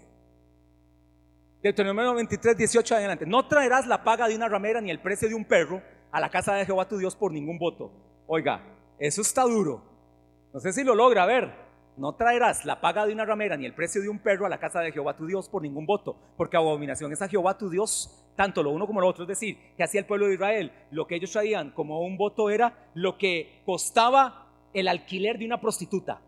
Deuteronomio 1.62 2.12
23, 2.16 2.54
18 2.54 2.96
adelante. 2.96 3.24
No 3.24 3.48
traerás 3.48 3.86
la 3.86 4.04
paga 4.04 4.28
de 4.28 4.36
una 4.36 4.46
ramera 4.46 4.82
ni 4.82 4.90
el 4.90 5.00
precio 5.00 5.26
de 5.26 5.34
un 5.34 5.46
perro 5.46 5.80
a 6.12 6.20
la 6.20 6.28
casa 6.28 6.54
de 6.54 6.66
Jehová 6.66 6.86
tu 6.86 6.98
Dios 6.98 7.16
por 7.16 7.32
ningún 7.32 7.58
voto. 7.58 7.90
Oiga, 8.26 8.73
eso 8.98 9.22
está 9.22 9.42
duro. 9.42 9.82
No 10.52 10.60
sé 10.60 10.72
si 10.72 10.84
lo 10.84 10.94
logra 10.94 11.26
ver. 11.26 11.64
no 11.96 12.14
traerás 12.14 12.64
la 12.64 12.80
paga 12.80 13.06
de 13.06 13.12
una 13.12 13.24
ramera 13.24 13.56
ni 13.56 13.66
el 13.66 13.74
precio 13.74 14.02
de 14.02 14.08
un 14.08 14.18
perro 14.18 14.46
a 14.46 14.48
la 14.48 14.58
casa 14.58 14.80
de 14.80 14.90
Jehová 14.90 15.16
tu 15.16 15.26
Dios 15.26 15.48
por 15.48 15.62
ningún 15.62 15.86
voto, 15.86 16.16
porque 16.36 16.56
abominación 16.56 17.12
es 17.12 17.22
a 17.22 17.28
Jehová 17.28 17.56
tu 17.56 17.70
Dios, 17.70 18.24
tanto 18.34 18.64
lo 18.64 18.70
uno 18.70 18.86
como 18.86 19.00
lo 19.00 19.06
otro. 19.06 19.22
Es 19.22 19.28
decir, 19.28 19.58
que 19.76 19.84
hacía 19.84 20.00
el 20.00 20.06
pueblo 20.06 20.26
de 20.26 20.34
Israel, 20.34 20.72
lo 20.90 21.06
que 21.06 21.14
ellos 21.14 21.30
traían 21.30 21.70
como 21.70 22.00
un 22.00 22.16
voto 22.16 22.50
era 22.50 22.90
lo 22.94 23.16
que 23.16 23.62
costaba 23.64 24.48
el 24.72 24.88
alquiler 24.88 25.38
de 25.38 25.46
una 25.46 25.60
prostituta, 25.60 26.20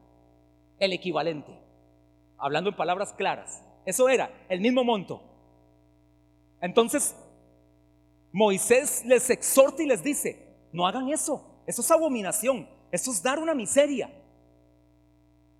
el 0.79 0.93
equivalente, 0.93 1.53
hablando 2.39 2.71
en 2.71 2.77
palabras 2.77 3.13
claras. 3.13 3.65
Eso 3.85 4.09
era 4.09 4.31
el 4.49 4.61
mismo 4.61 4.85
monto. 4.85 5.21
Entonces, 6.61 7.17
Moisés 8.33 9.05
les 9.05 9.31
exhorta 9.31 9.83
y 9.83 9.87
les 9.87 10.03
dice, 10.03 10.57
no 10.73 10.87
hagan 10.87 11.09
eso, 11.09 11.56
eso 11.67 11.83
es 11.83 11.91
abominación, 11.91 12.69
eso 12.93 13.11
es 13.11 13.23
dar 13.23 13.39
una 13.39 13.55
miseria. 13.55 14.11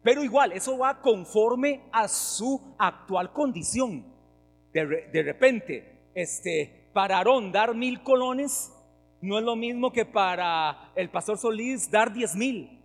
Pero 0.03 0.23
igual, 0.23 0.53
eso 0.53 0.79
va 0.79 1.01
conforme 1.01 1.83
a 1.91 2.07
su 2.07 2.61
actual 2.79 3.33
condición. 3.33 4.05
De, 4.73 5.23
repente, 5.23 6.11
este, 6.15 6.91
para 6.93 7.17
Aarón 7.17 7.51
dar 7.51 7.75
mil 7.75 8.03
colones 8.03 8.73
no 9.21 9.39
es 9.39 9.45
lo 9.45 9.57
mismo 9.57 9.93
que 9.93 10.05
para 10.05 10.93
el 10.95 11.11
pastor 11.11 11.39
Solís 11.39 11.91
dar 11.91 12.13
diez 12.13 12.37
mil. 12.37 12.81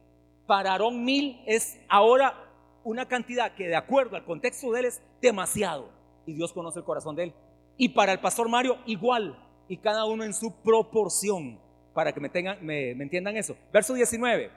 Para 0.48 0.72
Aarón 0.72 1.04
mil 1.04 1.40
es 1.46 1.80
ahora 1.90 2.34
una 2.84 3.08
cantidad 3.08 3.54
que 3.54 3.68
de 3.68 3.76
acuerdo 3.76 4.16
al 4.16 4.26
contexto 4.26 4.72
de 4.72 4.80
él 4.80 4.86
es 4.88 5.02
demasiado. 5.22 5.90
Y 6.26 6.34
Dios 6.34 6.54
conoce 6.54 6.80
el 6.80 6.86
corazón 6.86 7.16
de 7.16 7.26
él. 7.26 7.34
Y 7.78 7.90
para 7.90 8.14
el 8.14 8.20
pastor 8.20 8.50
Mario 8.50 8.78
igual. 8.86 9.38
Y 9.68 9.78
cada 9.78 10.06
uno 10.06 10.24
en 10.24 10.34
su 10.34 10.54
proporción. 10.62 11.60
Para 11.94 12.12
que 12.12 12.20
me, 12.20 12.30
tengan, 12.30 12.58
me, 12.66 12.92
entiendan 12.92 13.38
eso. 13.38 13.58
Verso 13.72 13.94
19. 13.94 14.50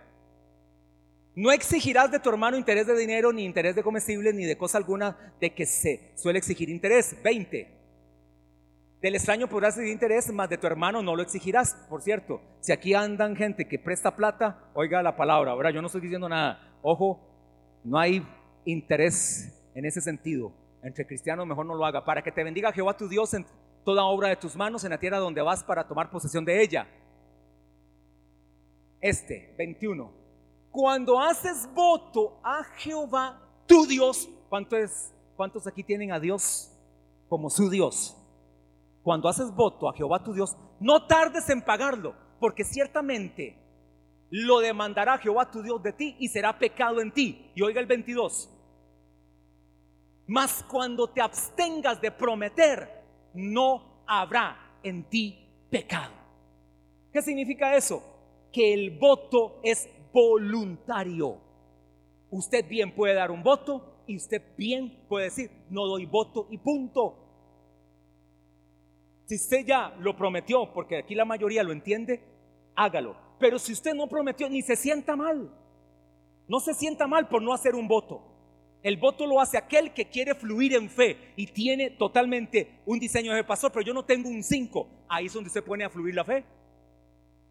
No 1.37 1.51
exigirás 1.51 2.11
de 2.13 2.21
tu 2.21 2.29
hermano 2.31 2.57
interés 2.57 2.87
de 2.87 2.97
dinero, 2.97 3.33
ni 3.33 3.45
interés 3.45 3.75
de 3.75 3.83
comestibles, 3.83 4.35
ni 4.35 4.45
de 4.45 4.57
cosa 4.57 4.79
alguna 4.79 5.35
de 5.41 5.51
que 5.51 5.67
se 5.67 6.13
suele 6.15 6.39
exigir 6.39 6.69
interés. 6.69 7.17
20. 7.25 7.69
Del 9.01 9.17
extraño 9.17 9.49
podrás 9.49 9.75
exigir 9.75 9.93
interés, 9.93 10.33
mas 10.33 10.49
de 10.49 10.59
tu 10.59 10.67
hermano 10.67 11.03
no 11.03 11.17
lo 11.17 11.23
exigirás. 11.23 11.75
Por 11.89 12.03
cierto, 12.03 12.41
si 12.61 12.73
aquí 12.73 12.95
andan 12.95 13.35
gente 13.35 13.67
que 13.67 13.79
presta 13.79 14.15
plata, 14.15 14.71
oiga 14.75 15.03
la 15.03 15.17
palabra. 15.17 15.51
Ahora, 15.51 15.71
yo 15.71 15.81
no 15.81 15.89
estoy 15.89 16.03
diciendo 16.03 16.29
nada. 16.29 16.79
Ojo, 16.83 17.21
no 17.83 17.99
hay 17.99 18.27
interés 18.65 19.53
en 19.75 19.85
ese 19.85 20.01
sentido. 20.01 20.53
Entre 20.83 21.07
cristianos 21.07 21.47
mejor 21.47 21.67
no 21.67 21.75
lo 21.75 21.85
haga. 21.85 22.05
Para 22.05 22.23
que 22.23 22.33
te 22.33 22.45
bendiga 22.45 22.73
Jehová 22.73 22.97
tu 22.97 23.09
Dios 23.09 23.35
en 23.35 23.45
toda 23.85 24.05
obra 24.05 24.29
de 24.29 24.37
tus 24.37 24.57
manos 24.57 24.85
en 24.85 24.91
la 24.91 24.99
tierra 24.99 25.19
donde 25.19 25.43
vas 25.43 25.63
para 25.63 25.87
tomar 25.87 26.11
posesión 26.11 26.45
de 26.45 26.63
ella. 26.63 26.87
Este, 29.05 29.55
21 29.59 30.25
cuando 30.75 31.21
haces 31.21 31.73
voto 31.73 32.41
a 32.43 32.65
Jehová, 32.79 33.41
tu 33.65 33.87
Dios, 33.87 34.29
¿cuántos, 34.49 35.69
aquí 35.69 35.85
tienen 35.85 36.11
a 36.11 36.19
Dios 36.19 36.77
como 37.29 37.49
su 37.49 37.71
Dios? 37.71 38.17
Cuando 39.05 39.29
haces 39.29 39.55
voto 39.55 39.89
a 39.89 39.95
Jehová 39.95 40.25
tu 40.25 40.33
Dios, 40.33 40.57
no 40.81 41.07
tardes 41.07 41.49
en 41.49 41.63
pagarlo, 41.63 42.17
porque 42.41 42.65
ciertamente 42.65 43.57
lo 44.31 44.59
demandará 44.59 45.17
Jehová 45.19 45.49
tu 45.49 45.63
Dios 45.63 45.81
de 45.81 45.93
ti 45.93 46.17
y 46.19 46.27
será 46.27 46.59
pecado 46.59 47.01
en 47.01 47.13
ti. 47.13 47.53
Y 47.55 47.63
oiga 47.63 47.81
el 47.81 47.87
22. 47.87 48.51
Mas 50.27 50.65
cuando 50.69 51.07
te 51.07 51.21
abstengas 51.21 52.01
de 52.01 52.11
prometer, 52.11 53.05
no 53.33 54.03
habrá 54.09 54.57
en 54.83 55.05
ti 55.09 55.39
pecado. 55.71 56.15
¿Qué 57.13 57.23
significa 57.23 57.77
eso? 57.77 58.14
Que 58.55 58.73
el 58.73 58.97
voto 58.99 59.61
es 59.65 59.89
voluntario. 60.13 61.39
Usted 62.31 62.67
bien 62.69 62.95
puede 62.95 63.15
dar 63.15 63.33
un 63.33 63.43
voto 63.43 64.05
y 64.07 64.17
usted 64.17 64.41
bien 64.57 65.05
puede 65.09 65.25
decir, 65.25 65.51
no 65.71 65.87
doy 65.87 66.07
voto 66.07 66.47
y 66.51 66.59
punto. 66.59 67.19
Si 69.27 69.35
usted 69.35 69.67
ya 69.67 69.97
lo 69.99 70.17
prometió, 70.17 70.73
porque 70.73 70.99
aquí 70.99 71.17
la 71.17 71.25
mayoría 71.25 71.65
lo 71.65 71.73
entiende, 71.73 72.23
hágalo. 72.77 73.17
Pero 73.41 73.59
si 73.59 73.73
usted 73.73 73.93
no 73.93 74.07
prometió, 74.07 74.49
ni 74.49 74.63
se 74.63 74.77
sienta 74.77 75.17
mal. 75.17 75.51
No 76.47 76.61
se 76.61 76.75
sienta 76.75 77.09
mal 77.09 77.29
por 77.29 77.43
no 77.43 77.53
hacer 77.53 77.75
un 77.75 77.89
voto. 77.89 78.23
El 78.85 78.99
voto 78.99 79.27
lo 79.27 79.41
hace 79.41 79.59
aquel 79.59 79.93
que 79.93 80.11
quiere 80.11 80.35
fluir 80.35 80.75
en 80.75 80.89
fe 80.89 81.33
y 81.37 81.47
tiene 81.47 81.91
totalmente 81.91 82.83
un 82.87 83.01
diseño 83.01 83.33
de 83.33 83.43
pastor, 83.43 83.73
pero 83.73 83.85
yo 83.85 83.95
no 83.95 84.05
tengo 84.05 84.29
un 84.29 84.45
5. 84.45 84.87
Ahí 85.09 85.27
es 85.27 85.33
donde 85.33 85.51
se 85.51 85.63
pone 85.63 85.85
a 85.85 85.91
fluir 85.91 86.15
la 86.15 86.25
fe. 86.25 86.45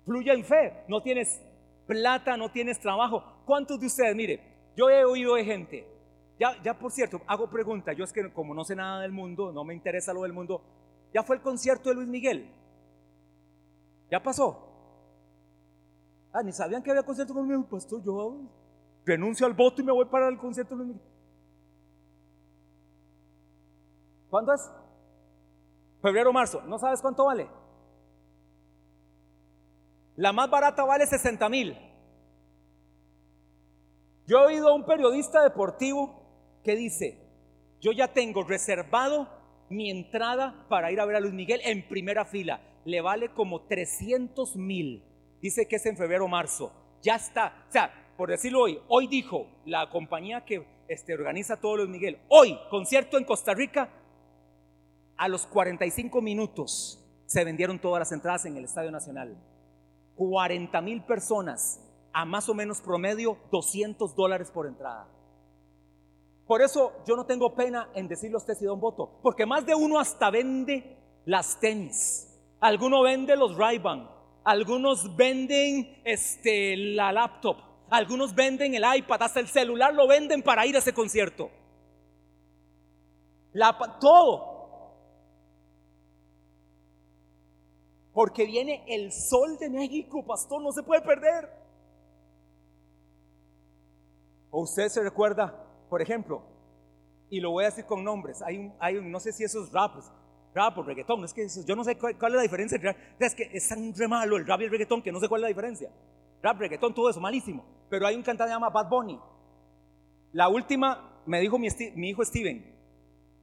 Fluye 0.06 0.32
en 0.32 0.44
fe. 0.44 0.84
No 0.88 1.02
tienes 1.02 1.42
plata, 1.86 2.38
no 2.38 2.52
tienes 2.52 2.80
trabajo. 2.80 3.24
¿Cuántos 3.46 3.80
de 3.80 3.88
ustedes, 3.88 4.16
mire, 4.16 4.40
yo 4.76 4.90
he 4.90 5.04
oído 5.06 5.36
de 5.36 5.46
gente, 5.46 5.88
ya, 6.40 6.62
ya 6.64 6.78
por 6.78 6.92
cierto, 6.92 7.22
hago 7.28 7.50
pregunta, 7.50 7.94
yo 7.94 8.04
es 8.04 8.12
que 8.12 8.32
como 8.34 8.54
no 8.54 8.64
sé 8.64 8.76
nada 8.76 9.02
del 9.02 9.12
mundo, 9.12 9.52
no 9.52 9.64
me 9.64 9.74
interesa 9.74 10.14
lo 10.14 10.24
del 10.24 10.34
mundo, 10.34 10.62
ya 11.14 11.24
fue 11.24 11.36
el 11.36 11.42
concierto 11.42 11.90
de 11.90 11.96
Luis 11.96 12.08
Miguel. 12.08 12.50
Ya 14.10 14.22
pasó. 14.22 14.70
Ah, 16.32 16.42
ni 16.42 16.52
sabían 16.52 16.82
que 16.82 16.90
había 16.90 17.04
concierto 17.04 17.34
con 17.34 17.48
mi 17.48 17.64
pastor, 17.64 18.04
yo 18.04 18.38
renuncio 19.06 19.46
al 19.46 19.54
voto 19.54 19.82
y 19.82 19.86
me 19.86 19.92
voy 19.92 20.06
para 20.06 20.28
el 20.28 20.38
concierto 20.38 20.76
de 20.76 20.84
Luis 20.84 20.96
Miguel. 20.96 21.14
¿Cuándo 24.30 24.54
es? 24.54 24.72
Febrero, 26.02 26.34
marzo. 26.34 26.62
¿No 26.64 26.80
sabes 26.80 27.00
cuánto 27.02 27.26
vale? 27.26 27.48
La 30.16 30.32
más 30.32 30.50
barata 30.50 30.84
vale 30.84 31.08
60 31.08 31.50
mil. 31.50 31.78
Yo 34.26 34.40
he 34.40 34.46
oído 34.54 34.70
a 34.70 34.74
un 34.74 34.86
periodista 34.86 35.44
deportivo 35.44 36.60
que 36.64 36.76
dice, 36.76 37.20
yo 37.82 37.92
ya 37.92 38.14
tengo 38.14 38.44
reservado 38.44 39.28
mi 39.70 39.90
entrada 39.90 40.66
para 40.70 40.92
ir 40.92 41.00
a 41.00 41.06
ver 41.06 41.18
a 41.18 41.20
Luis 41.20 41.34
Miguel 41.34 41.62
en 41.64 41.88
primera 41.88 42.26
fila. 42.26 42.62
Le 42.86 43.02
vale 43.02 43.34
como 43.34 43.62
300 43.62 44.56
mil. 44.56 45.04
Dice 45.42 45.68
que 45.68 45.78
es 45.78 45.86
en 45.86 45.98
febrero 45.98 46.26
o 46.26 46.30
marzo. 46.30 46.72
Ya 47.02 47.16
está. 47.16 47.66
O 47.68 47.72
sea, 47.72 47.92
por 48.16 48.30
decirlo 48.30 48.62
hoy, 48.62 48.80
hoy 48.88 49.08
dijo 49.08 49.48
la 49.66 49.90
compañía 49.90 50.46
que 50.46 50.66
este, 50.88 51.14
organiza 51.14 51.60
todo 51.60 51.78
Luis 51.78 51.90
Miguel, 51.90 52.20
hoy, 52.28 52.58
concierto 52.70 53.18
en 53.18 53.24
Costa 53.24 53.54
Rica, 53.54 53.90
a 55.18 55.28
los 55.28 55.46
45 55.48 56.22
minutos 56.22 57.00
se 57.26 57.44
vendieron 57.44 57.80
todas 57.80 58.00
las 58.00 58.12
entradas 58.12 58.46
en 58.46 58.58
el 58.58 58.66
Estadio 58.66 58.92
Nacional. 58.92 59.36
40 60.16 60.82
mil 60.82 61.04
personas 61.04 61.80
a 62.14 62.26
más 62.26 62.48
o 62.48 62.54
menos 62.54 62.82
promedio 62.82 63.38
200 63.52 64.16
dólares 64.16 64.52
por 64.52 64.68
entrada. 64.68 65.08
Por 66.46 66.62
eso 66.62 66.94
yo 67.08 67.16
no 67.16 67.26
tengo 67.26 67.56
pena 67.56 67.90
en 67.96 68.08
decirle 68.08 68.36
a 68.36 68.38
usted 68.38 68.54
si 68.54 68.66
da 68.66 68.74
un 68.74 68.80
voto, 68.80 69.20
porque 69.22 69.46
más 69.46 69.66
de 69.66 69.74
uno 69.74 70.00
hasta 70.00 70.30
vende 70.30 70.98
las 71.26 71.60
tenis, 71.60 72.30
alguno 72.60 73.02
vende 73.02 73.36
los 73.36 73.56
ray 73.58 73.82
algunos 74.44 75.16
venden 75.16 76.02
este, 76.04 76.76
la 76.76 77.12
laptop, 77.14 77.58
algunos 77.90 78.36
venden 78.36 78.76
el 78.76 78.84
iPad, 78.98 79.24
hasta 79.24 79.40
el 79.40 79.48
celular 79.48 79.94
lo 79.94 80.08
venden 80.08 80.44
para 80.44 80.66
ir 80.66 80.76
a 80.76 80.80
ese 80.80 80.94
concierto. 80.94 81.50
Todo, 84.02 84.53
Porque 88.14 88.46
viene 88.46 88.84
el 88.88 89.12
sol 89.12 89.58
de 89.58 89.70
México, 89.70 90.24
pastor, 90.26 90.62
no 90.62 90.72
se 90.72 90.84
puede 90.84 91.02
perder. 91.02 91.50
O 94.52 94.62
usted 94.62 94.88
se 94.90 95.02
recuerda, 95.02 95.66
por 95.90 96.02
ejemplo, 96.02 96.44
y 97.30 97.40
lo 97.40 97.50
voy 97.50 97.64
a 97.64 97.68
decir 97.70 97.86
con 97.86 98.04
nombres, 98.04 98.44
hay 98.44 98.58
un, 98.58 98.74
hay 98.80 99.02
no 99.02 99.20
sé 99.20 99.34
si 99.34 99.44
esos 99.44 99.72
raps, 99.72 100.12
rap 100.54 100.78
o 100.78 100.84
reggaetón, 100.84 101.24
es 101.24 101.34
que 101.34 101.48
yo 101.66 101.76
no 101.76 101.84
sé 101.84 101.98
cuál, 101.98 102.14
es 102.14 102.36
la 102.36 102.42
diferencia, 102.44 102.80
es 103.18 103.34
que 103.34 103.50
es 103.52 103.68
tan 103.68 103.92
re 103.96 104.08
malo 104.08 104.38
el 104.38 104.46
rap 104.46 104.62
y 104.62 104.66
el 104.66 104.70
reggaetón 104.70 105.02
que 105.02 105.12
no 105.12 105.20
sé 105.20 105.28
cuál 105.28 105.42
es 105.42 105.44
la 105.44 105.48
diferencia. 105.48 105.90
Rap, 106.44 106.60
reggaetón, 106.60 106.94
todo 106.94 107.10
eso, 107.10 107.20
malísimo. 107.20 107.66
Pero 107.90 108.06
hay 108.06 108.16
un 108.16 108.22
cantante 108.22 108.50
que 108.50 108.50
se 108.50 108.56
llama 108.56 108.70
Bad 108.70 108.90
Bunny. 108.90 109.20
La 110.34 110.50
última, 110.50 111.22
me 111.26 111.40
dijo 111.40 111.58
mi, 111.58 111.70
mi 111.96 112.10
hijo 112.10 112.24
Steven, 112.24 112.74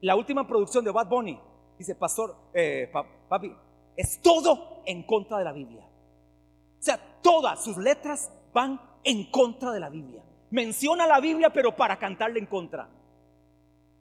la 0.03 0.15
última 0.15 0.47
producción 0.47 0.85
de 0.85 0.93
Bad 0.93 1.09
Bunny, 1.09 1.41
dice, 1.79 1.95
pastor, 1.95 2.37
eh, 2.55 2.91
papi, 3.29 3.57
es 3.97 4.21
todo 4.21 4.83
en 4.87 5.03
contra 5.03 5.39
de 5.39 5.45
la 5.45 5.53
Biblia. 5.53 5.85
O 5.85 6.83
sea, 6.83 6.99
todas 7.23 7.63
sus 7.63 7.77
letras 7.77 8.31
van 8.53 8.81
en 9.05 9.31
contra 9.31 9.71
de 9.71 9.81
la 9.81 9.91
Biblia. 9.91 10.23
Menciona 10.51 11.07
la 11.07 11.21
Biblia, 11.21 11.51
pero 11.51 11.77
para 11.77 11.99
cantarle 11.99 12.39
en 12.39 12.47
contra. 12.47 12.89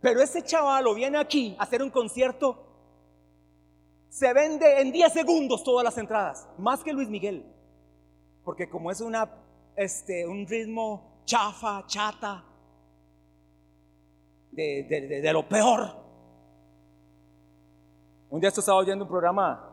Pero 0.02 0.21
ese 0.21 0.43
chaval 0.43 0.86
viene 0.95 1.17
aquí 1.17 1.56
a 1.60 1.63
hacer 1.63 1.84
un 1.84 1.89
concierto, 1.89 2.65
se 4.08 4.34
vende 4.34 4.82
en 4.82 4.91
10 4.91 5.13
segundos 5.13 5.63
todas 5.63 5.84
las 5.84 5.97
entradas, 5.97 6.47
más 6.58 6.84
que 6.84 6.93
Luis 6.93 7.10
Miguel. 7.10 7.45
Porque 8.43 8.69
como 8.69 8.89
es 8.89 9.02
una, 9.02 9.30
este, 9.75 10.25
un 10.25 10.47
ritmo 10.47 11.21
chafa, 11.25 11.84
chata, 11.86 12.45
de, 14.52 15.21
de 15.21 15.34
lo 15.34 15.47
peor. 15.47 15.95
Un 18.30 18.39
día 18.39 18.49
estaba 18.49 18.78
oyendo 18.78 19.06
un 19.06 19.10
programa 19.10 19.68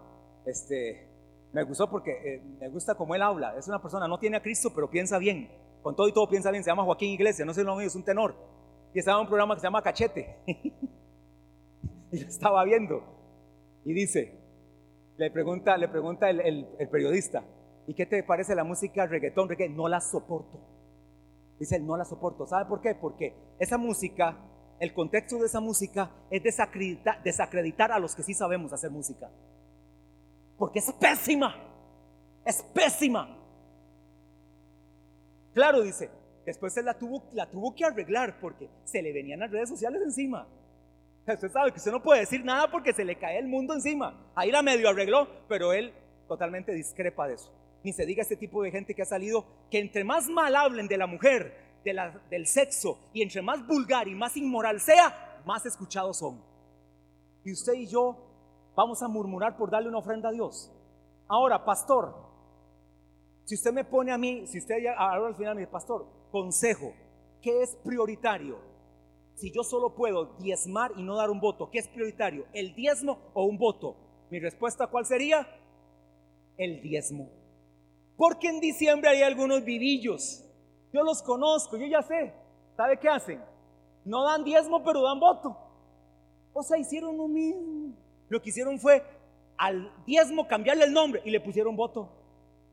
este, 0.46 1.08
me 1.52 1.62
gustó 1.64 1.90
porque 1.90 2.12
eh, 2.24 2.42
me 2.60 2.68
gusta 2.68 2.94
como 2.94 3.14
él 3.14 3.22
habla. 3.22 3.56
Es 3.58 3.68
una 3.68 3.80
persona, 3.80 4.08
no 4.08 4.18
tiene 4.18 4.36
a 4.36 4.42
Cristo, 4.42 4.70
pero 4.74 4.88
piensa 4.88 5.18
bien. 5.18 5.50
con 5.82 5.94
todo 5.94 6.08
y 6.08 6.12
todo 6.12 6.28
piensa 6.28 6.50
bien, 6.50 6.64
se 6.64 6.70
llama 6.70 6.84
Joaquín 6.84 7.10
Iglesias, 7.10 7.46
no 7.46 7.52
sé 7.52 7.64
lo 7.64 7.80
es 7.80 7.94
un 7.94 8.04
tenor. 8.04 8.34
Y 8.94 8.98
estaba 8.98 9.18
en 9.18 9.22
un 9.22 9.28
programa 9.28 9.54
que 9.54 9.60
se 9.60 9.66
llama 9.66 9.82
Cachete. 9.82 10.36
y 10.46 12.20
lo 12.20 12.28
estaba 12.28 12.64
viendo. 12.64 13.02
Y 13.84 13.92
dice, 13.92 14.40
le 15.16 15.30
pregunta, 15.30 15.76
le 15.76 15.88
pregunta 15.88 16.28
el, 16.30 16.66
periodista, 16.90 17.44
¿y 17.86 17.94
qué 17.94 18.06
te 18.06 18.22
parece 18.22 18.54
la 18.54 18.64
música 18.64 19.06
reggaetón? 19.06 19.48
Reggae? 19.48 19.68
No 19.68 19.88
la 19.88 20.00
soporto. 20.00 20.60
Dice, 21.58 21.78
no 21.80 21.96
la 21.96 22.04
soporto. 22.04 22.46
¿Sabe 22.46 22.66
por 22.66 22.80
qué? 22.80 22.94
Porque 22.94 23.34
esa 23.58 23.78
música, 23.78 24.36
el 24.78 24.92
contexto 24.92 25.38
de 25.38 25.46
esa 25.46 25.60
música 25.60 26.10
es 26.30 26.42
desacreditar 26.42 27.92
a 27.92 27.98
los 27.98 28.14
que 28.14 28.22
sí 28.22 28.34
sabemos 28.34 28.72
hacer 28.72 28.90
música. 28.90 29.30
Porque 30.56 30.78
es 30.78 30.92
pésima. 30.92 31.54
Es 32.44 32.62
pésima. 32.62 33.36
Claro, 35.52 35.82
dice, 35.82 36.10
después 36.44 36.72
se 36.72 36.82
la 36.82 36.94
tuvo, 36.94 37.74
que 37.74 37.84
arreglar 37.84 38.38
porque 38.40 38.68
se 38.84 39.02
le 39.02 39.12
venían 39.12 39.40
las 39.40 39.50
redes 39.50 39.68
sociales 39.68 40.02
encima. 40.02 40.46
Usted 41.26 41.50
sabe 41.50 41.72
que 41.72 41.78
usted 41.78 41.90
no 41.90 42.02
puede 42.02 42.20
decir 42.20 42.44
nada 42.44 42.70
porque 42.70 42.92
se 42.92 43.04
le 43.04 43.16
cae 43.16 43.38
el 43.38 43.48
mundo 43.48 43.74
encima. 43.74 44.30
Ahí 44.34 44.50
la 44.52 44.62
medio 44.62 44.88
arregló, 44.88 45.28
pero 45.48 45.72
él 45.72 45.92
totalmente 46.28 46.72
discrepa 46.72 47.26
de 47.26 47.34
eso. 47.34 47.52
Ni 47.82 47.92
se 47.92 48.06
diga 48.06 48.22
este 48.22 48.36
tipo 48.36 48.62
de 48.62 48.70
gente 48.70 48.94
que 48.94 49.02
ha 49.02 49.06
salido 49.06 49.44
que 49.70 49.78
entre 49.78 50.04
más 50.04 50.28
mal 50.28 50.54
hablen 50.54 50.88
de 50.88 50.98
la 50.98 51.06
mujer, 51.06 51.66
del 52.30 52.46
sexo, 52.46 52.98
y 53.12 53.22
entre 53.22 53.42
más 53.42 53.66
vulgar 53.66 54.08
y 54.08 54.14
más 54.14 54.36
inmoral 54.36 54.80
sea, 54.80 55.40
más 55.46 55.64
escuchados 55.66 56.18
son. 56.18 56.42
Y 57.44 57.52
usted 57.52 57.74
y 57.74 57.86
yo 57.86 58.25
vamos 58.76 59.02
a 59.02 59.08
murmurar 59.08 59.56
por 59.56 59.70
darle 59.70 59.88
una 59.88 59.98
ofrenda 59.98 60.28
a 60.28 60.32
Dios. 60.32 60.70
Ahora, 61.26 61.64
pastor, 61.64 62.14
si 63.44 63.56
usted 63.56 63.72
me 63.72 63.84
pone 63.84 64.12
a 64.12 64.18
mí, 64.18 64.46
si 64.46 64.58
usted 64.58 64.76
ahora 64.96 65.26
al 65.26 65.34
final 65.34 65.56
me 65.56 65.62
dice, 65.62 65.72
pastor, 65.72 66.06
consejo, 66.30 66.92
¿qué 67.42 67.62
es 67.62 67.74
prioritario? 67.82 68.76
si 69.36 69.52
yo 69.52 69.62
solo 69.62 69.94
puedo 69.94 70.36
diezmar 70.38 70.92
y 70.96 71.02
no 71.02 71.16
dar 71.16 71.30
un 71.30 71.40
voto, 71.40 71.70
¿qué 71.70 71.78
es 71.78 71.88
prioritario? 71.88 72.46
¿El 72.54 72.74
diezmo 72.74 73.18
o 73.34 73.44
un 73.44 73.58
voto? 73.58 73.96
Mi 74.30 74.40
respuesta 74.40 74.86
cuál 74.86 75.04
sería? 75.04 75.46
El 76.56 76.80
diezmo. 76.80 77.28
Porque 78.16 78.48
en 78.48 78.60
diciembre 78.60 79.10
hay 79.10 79.22
algunos 79.22 79.62
vivillos. 79.62 80.42
Yo 80.90 81.02
los 81.02 81.22
conozco, 81.22 81.76
yo 81.76 81.86
ya 81.86 82.02
sé. 82.02 82.32
¿Sabe 82.76 82.98
qué 82.98 83.10
hacen? 83.10 83.42
No 84.06 84.24
dan 84.24 84.42
diezmo, 84.42 84.82
pero 84.82 85.02
dan 85.02 85.20
voto. 85.20 85.54
O 86.54 86.62
sea, 86.62 86.78
hicieron 86.78 87.18
lo 87.18 87.28
mismo. 87.28 87.75
Lo 88.28 88.42
que 88.42 88.50
hicieron 88.50 88.78
fue 88.78 89.04
al 89.56 89.92
diezmo 90.04 90.46
cambiarle 90.48 90.84
el 90.84 90.92
nombre 90.92 91.22
y 91.24 91.30
le 91.30 91.40
pusieron 91.40 91.76
voto. 91.76 92.10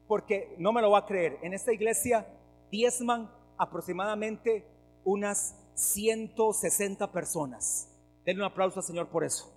Porque 0.08 0.54
no 0.58 0.72
me 0.74 0.82
lo 0.82 0.92
va 0.92 1.00
a 1.00 1.06
creer. 1.06 1.39
En 1.42 1.54
esta 1.54 1.72
iglesia 1.72 2.28
diezman 2.72 3.30
aproximadamente 3.58 4.66
unas 5.04 5.56
160 5.76 7.12
personas. 7.12 7.89
Denle 8.26 8.44
un 8.44 8.50
aplauso 8.50 8.80
al 8.80 8.86
Señor 8.86 9.08
por 9.08 9.24
eso. 9.24 9.52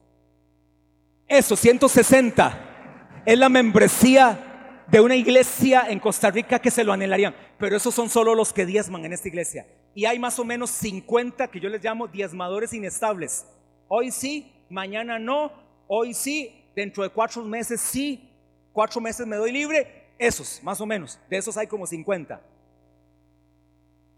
Eso, 1.29 1.57
160. 1.57 3.23
Es 3.25 3.39
la 3.39 3.49
membresía 3.49 4.85
de 4.89 5.01
una 5.01 5.17
iglesia 5.17 5.87
en 5.89 5.99
Costa 5.99 6.31
Rica 6.31 6.61
que 6.61 6.71
se 6.71 6.85
lo 6.85 6.93
anhelarían. 6.93 7.35
Pero 7.59 7.77
esos 7.77 7.95
son 7.95 8.09
solo 8.09 8.35
los 8.35 8.53
que 8.53 8.67
diezman 8.67 9.05
en 9.05 9.13
esta 9.13 9.29
iglesia. 9.29 9.67
Y 9.95 10.05
hay 10.05 10.19
más 10.19 10.39
o 10.39 10.45
menos 10.45 10.71
50 10.71 11.49
que 11.49 11.61
yo 11.61 11.69
les 11.69 11.83
llamo 11.83 12.07
diezmadores 12.07 12.73
inestables. 12.73 13.47
Hoy 13.89 14.11
sí, 14.11 14.53
mañana 14.69 15.19
no. 15.19 15.53
Hoy 15.89 16.15
sí, 16.15 16.65
dentro 16.75 17.03
de 17.03 17.11
cuatro 17.11 17.43
meses 17.43 17.81
sí. 17.81 18.31
Cuatro 18.73 19.01
meses 19.01 19.27
me 19.27 19.37
doy 19.37 19.53
libre. 19.53 20.07
Esos, 20.19 20.63
más 20.63 20.81
o 20.81 20.87
menos. 20.87 21.19
De 21.29 21.37
esos 21.37 21.57
hay 21.57 21.67
como 21.67 21.87
50. 21.87 22.41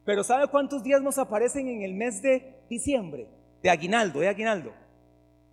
Pero 0.05 0.25
¿sabe 0.25 0.47
cuántos 0.49 0.83
nos 0.85 1.19
aparecen 1.19 1.69
en 1.69 1.83
el 1.83 1.95
mes 1.95 2.23
de 2.23 2.57
diciembre? 2.69 3.29
De 3.63 3.71
aguinaldo, 3.71 4.21
de 4.21 4.29
aguinaldo. 4.29 4.73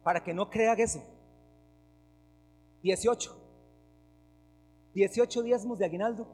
Para 0.03 0.23
que 0.23 0.33
no 0.33 0.49
crean 0.49 0.79
eso. 0.79 1.03
18. 2.81 3.35
18 4.93 5.43
diezmos 5.43 5.77
de 5.77 5.85
aguinaldo. 5.85 6.27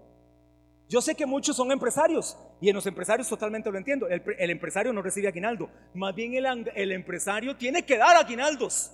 Yo 0.88 1.02
sé 1.02 1.16
que 1.16 1.26
muchos 1.26 1.56
son 1.56 1.72
empresarios 1.72 2.38
y 2.60 2.70
en 2.70 2.76
los 2.76 2.86
empresarios 2.86 3.28
totalmente 3.28 3.72
lo 3.72 3.78
entiendo. 3.78 4.08
El, 4.08 4.52
empresario 4.52 4.92
no 4.92 5.02
recibe 5.02 5.30
aguinaldo. 5.30 5.70
Más 5.94 6.14
bien 6.14 6.34
el 6.36 6.92
empresario 6.92 7.56
tiene 7.56 7.84
que 7.84 7.98
dar 7.98 8.18
aguinaldos. 8.18 8.92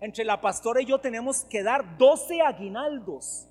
Entre 0.00 0.24
la 0.24 0.40
pastora 0.40 0.80
y 0.80 0.86
yo 0.86 0.98
tenemos 0.98 1.44
que 1.44 1.62
dar 1.62 1.98
12 1.98 2.40
aguinaldos 2.40 3.50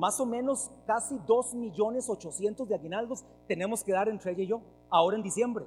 más 0.00 0.18
o 0.18 0.24
menos 0.24 0.70
casi 0.86 1.14
2 1.26 1.54
millones 1.56 2.08
800 2.08 2.66
de 2.66 2.74
aguinaldos 2.74 3.22
tenemos 3.46 3.84
que 3.84 3.92
dar 3.92 4.08
entre 4.08 4.32
ella 4.32 4.42
y 4.44 4.46
yo, 4.46 4.62
ahora 4.88 5.18
en 5.18 5.22
diciembre. 5.22 5.66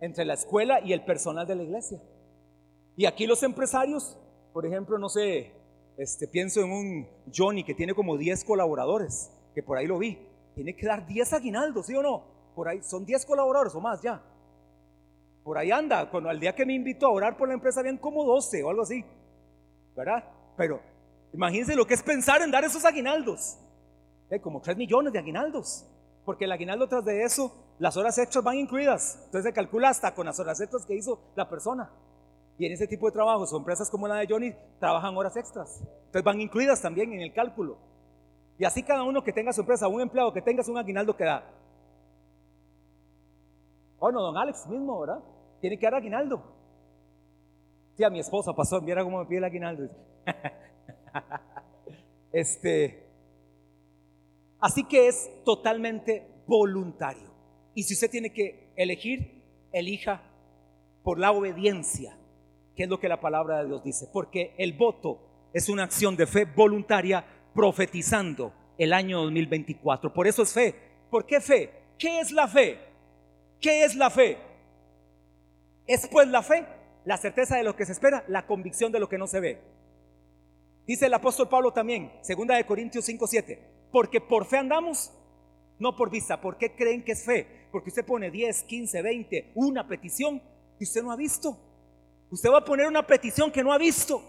Entre 0.00 0.26
la 0.26 0.34
escuela 0.34 0.82
y 0.84 0.92
el 0.92 1.02
personal 1.02 1.46
de 1.46 1.54
la 1.56 1.62
iglesia. 1.62 1.98
Y 2.94 3.06
aquí 3.06 3.26
los 3.26 3.42
empresarios, 3.42 4.18
por 4.52 4.66
ejemplo, 4.66 4.98
no 4.98 5.08
sé, 5.08 5.54
este, 5.96 6.28
pienso 6.28 6.60
en 6.60 6.70
un 6.70 7.08
Johnny 7.34 7.64
que 7.64 7.72
tiene 7.74 7.94
como 7.94 8.18
10 8.18 8.44
colaboradores, 8.44 9.32
que 9.54 9.62
por 9.62 9.78
ahí 9.78 9.86
lo 9.86 9.96
vi, 9.96 10.18
tiene 10.54 10.76
que 10.76 10.84
dar 10.84 11.06
10 11.06 11.32
aguinaldos, 11.32 11.86
¿sí 11.86 11.94
o 11.94 12.02
no? 12.02 12.24
Por 12.54 12.68
ahí 12.68 12.82
son 12.82 13.06
10 13.06 13.24
colaboradores 13.24 13.74
o 13.74 13.80
más 13.80 14.02
ya. 14.02 14.22
Por 15.42 15.58
ahí 15.58 15.70
anda, 15.70 16.10
cuando 16.10 16.28
al 16.28 16.38
día 16.38 16.54
que 16.54 16.66
me 16.66 16.74
invitó 16.74 17.06
a 17.06 17.10
orar 17.10 17.36
por 17.36 17.48
la 17.48 17.54
empresa 17.54 17.80
habían 17.80 17.98
como 17.98 18.24
12 18.24 18.62
o 18.62 18.70
algo 18.70 18.82
así, 18.82 19.04
¿verdad? 19.96 20.24
Pero 20.56 20.80
Imagínense 21.32 21.76
lo 21.76 21.86
que 21.86 21.94
es 21.94 22.02
pensar 22.02 22.42
en 22.42 22.50
dar 22.50 22.64
esos 22.64 22.84
aguinaldos. 22.84 23.56
Eh, 24.30 24.40
como 24.40 24.60
3 24.60 24.76
millones 24.76 25.12
de 25.12 25.18
aguinaldos. 25.18 25.86
Porque 26.24 26.44
el 26.44 26.52
aguinaldo 26.52 26.88
tras 26.88 27.04
de 27.04 27.22
eso, 27.22 27.52
las 27.78 27.96
horas 27.96 28.18
extras 28.18 28.44
van 28.44 28.56
incluidas. 28.56 29.16
Entonces 29.26 29.44
se 29.44 29.52
calcula 29.52 29.88
hasta 29.88 30.14
con 30.14 30.26
las 30.26 30.38
horas 30.38 30.60
extras 30.60 30.84
que 30.84 30.94
hizo 30.94 31.20
la 31.36 31.48
persona. 31.48 31.90
Y 32.58 32.66
en 32.66 32.72
ese 32.72 32.86
tipo 32.86 33.06
de 33.06 33.12
trabajos, 33.12 33.52
empresas 33.52 33.88
como 33.88 34.06
la 34.06 34.16
de 34.16 34.26
Johnny, 34.28 34.54
trabajan 34.78 35.16
horas 35.16 35.36
extras. 35.36 35.80
Entonces 35.80 36.24
van 36.24 36.40
incluidas 36.40 36.82
también 36.82 37.12
en 37.12 37.20
el 37.20 37.32
cálculo. 37.32 37.78
Y 38.58 38.64
así 38.64 38.82
cada 38.82 39.02
uno 39.02 39.24
que 39.24 39.32
tenga 39.32 39.52
su 39.52 39.62
empresa, 39.62 39.88
un 39.88 40.00
empleado 40.00 40.32
que 40.32 40.42
tenga 40.42 40.62
un 40.68 40.76
aguinaldo 40.76 41.16
que 41.16 41.24
da. 41.24 41.42
Bueno, 44.00 44.22
don 44.22 44.36
Alex 44.38 44.66
mismo, 44.66 44.98
¿verdad? 44.98 45.22
Tiene 45.60 45.78
que 45.78 45.84
dar 45.84 45.96
aguinaldo. 45.96 46.42
Sí, 47.96 48.02
a 48.02 48.08
mi 48.08 48.18
esposa 48.18 48.54
pasó, 48.54 48.80
mira 48.80 49.04
cómo 49.04 49.18
me 49.18 49.26
pide 49.26 49.38
el 49.38 49.44
aguinaldo. 49.44 49.88
este, 52.32 53.06
así 54.58 54.84
que 54.84 55.08
es 55.08 55.30
totalmente 55.44 56.26
voluntario. 56.46 57.28
Y 57.74 57.82
si 57.82 57.92
usted 57.92 58.10
tiene 58.10 58.32
que 58.32 58.72
elegir, 58.74 59.44
elija 59.70 60.22
por 61.02 61.18
la 61.18 61.32
obediencia, 61.32 62.16
que 62.74 62.84
es 62.84 62.88
lo 62.88 62.98
que 62.98 63.08
la 63.08 63.20
palabra 63.20 63.58
de 63.58 63.66
Dios 63.66 63.84
dice. 63.84 64.08
Porque 64.10 64.54
el 64.56 64.72
voto 64.72 65.20
es 65.52 65.68
una 65.68 65.84
acción 65.84 66.16
de 66.16 66.26
fe 66.26 66.46
voluntaria 66.46 67.22
profetizando 67.52 68.54
el 68.78 68.94
año 68.94 69.22
2024. 69.24 70.12
Por 70.12 70.26
eso 70.26 70.42
es 70.42 70.54
fe. 70.54 70.74
¿Por 71.10 71.26
qué 71.26 71.40
fe? 71.40 71.70
¿Qué 71.98 72.20
es 72.20 72.32
la 72.32 72.48
fe? 72.48 72.89
¿Qué 73.60 73.84
es 73.84 73.94
la 73.94 74.10
fe? 74.10 74.38
Es 75.86 76.08
pues 76.08 76.28
la 76.28 76.42
fe, 76.42 76.66
la 77.04 77.16
certeza 77.16 77.56
de 77.56 77.64
lo 77.64 77.76
que 77.76 77.84
se 77.84 77.92
espera, 77.92 78.24
la 78.28 78.46
convicción 78.46 78.92
de 78.92 79.00
lo 79.00 79.08
que 79.08 79.18
no 79.18 79.26
se 79.26 79.40
ve. 79.40 79.60
Dice 80.86 81.06
el 81.06 81.14
apóstol 81.14 81.48
Pablo 81.48 81.72
también, 81.72 82.10
segunda 82.22 82.56
de 82.56 82.64
Corintios 82.64 83.04
5, 83.04 83.26
7, 83.26 83.88
porque 83.92 84.20
por 84.20 84.46
fe 84.46 84.58
andamos, 84.58 85.12
no 85.78 85.96
por 85.96 86.10
vista. 86.10 86.40
¿Por 86.40 86.56
qué 86.56 86.74
creen 86.74 87.04
que 87.04 87.12
es 87.12 87.24
fe? 87.24 87.68
Porque 87.70 87.90
usted 87.90 88.04
pone 88.04 88.30
10, 88.30 88.62
15, 88.64 89.02
20, 89.02 89.52
una 89.54 89.86
petición 89.86 90.40
que 90.78 90.84
usted 90.84 91.02
no 91.02 91.12
ha 91.12 91.16
visto. 91.16 91.56
Usted 92.30 92.50
va 92.50 92.58
a 92.58 92.64
poner 92.64 92.86
una 92.86 93.06
petición 93.06 93.50
que 93.50 93.62
no 93.62 93.72
ha 93.72 93.78
visto. 93.78 94.22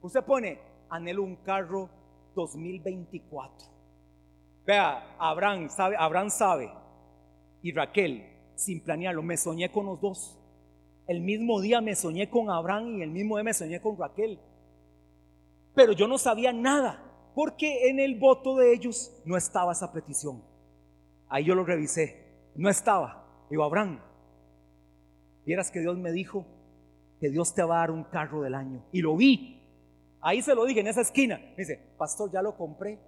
Usted 0.00 0.22
pone, 0.24 0.58
anhelo 0.90 1.22
un 1.22 1.36
carro 1.36 1.88
2024. 2.34 3.68
Vea, 4.66 5.16
Abraham 5.18 5.68
sabe, 5.68 5.96
Abraham 5.98 6.30
sabe, 6.30 6.72
y 7.62 7.72
Raquel, 7.72 8.33
sin 8.56 8.82
planearlo, 8.82 9.22
me 9.22 9.36
soñé 9.36 9.70
con 9.70 9.86
los 9.86 10.00
dos. 10.00 10.38
El 11.06 11.20
mismo 11.20 11.60
día 11.60 11.80
me 11.80 11.94
soñé 11.94 12.30
con 12.30 12.50
Abraham 12.50 12.98
y 12.98 13.02
el 13.02 13.10
mismo 13.10 13.36
día 13.36 13.44
me 13.44 13.54
soñé 13.54 13.80
con 13.80 13.96
Raquel. 13.96 14.38
Pero 15.74 15.92
yo 15.92 16.06
no 16.06 16.18
sabía 16.18 16.52
nada, 16.52 17.02
porque 17.34 17.88
en 17.88 17.98
el 17.98 18.18
voto 18.18 18.56
de 18.56 18.72
ellos 18.72 19.12
no 19.24 19.36
estaba 19.36 19.72
esa 19.72 19.92
petición. 19.92 20.42
Ahí 21.28 21.44
yo 21.44 21.54
lo 21.54 21.64
revisé, 21.64 22.52
no 22.54 22.70
estaba. 22.70 23.46
Digo, 23.50 23.64
Abraham, 23.64 24.00
vieras 25.44 25.70
que 25.70 25.80
Dios 25.80 25.98
me 25.98 26.12
dijo 26.12 26.46
que 27.20 27.30
Dios 27.30 27.54
te 27.54 27.62
va 27.62 27.76
a 27.76 27.80
dar 27.80 27.90
un 27.90 28.04
carro 28.04 28.42
del 28.42 28.54
año. 28.54 28.84
Y 28.92 29.00
lo 29.00 29.16
vi. 29.16 29.60
Ahí 30.20 30.42
se 30.42 30.54
lo 30.54 30.64
dije 30.64 30.80
en 30.80 30.86
esa 30.86 31.02
esquina. 31.02 31.38
Me 31.38 31.56
dice, 31.56 31.76
pastor, 31.98 32.30
ya 32.30 32.40
lo 32.40 32.56
compré. 32.56 32.98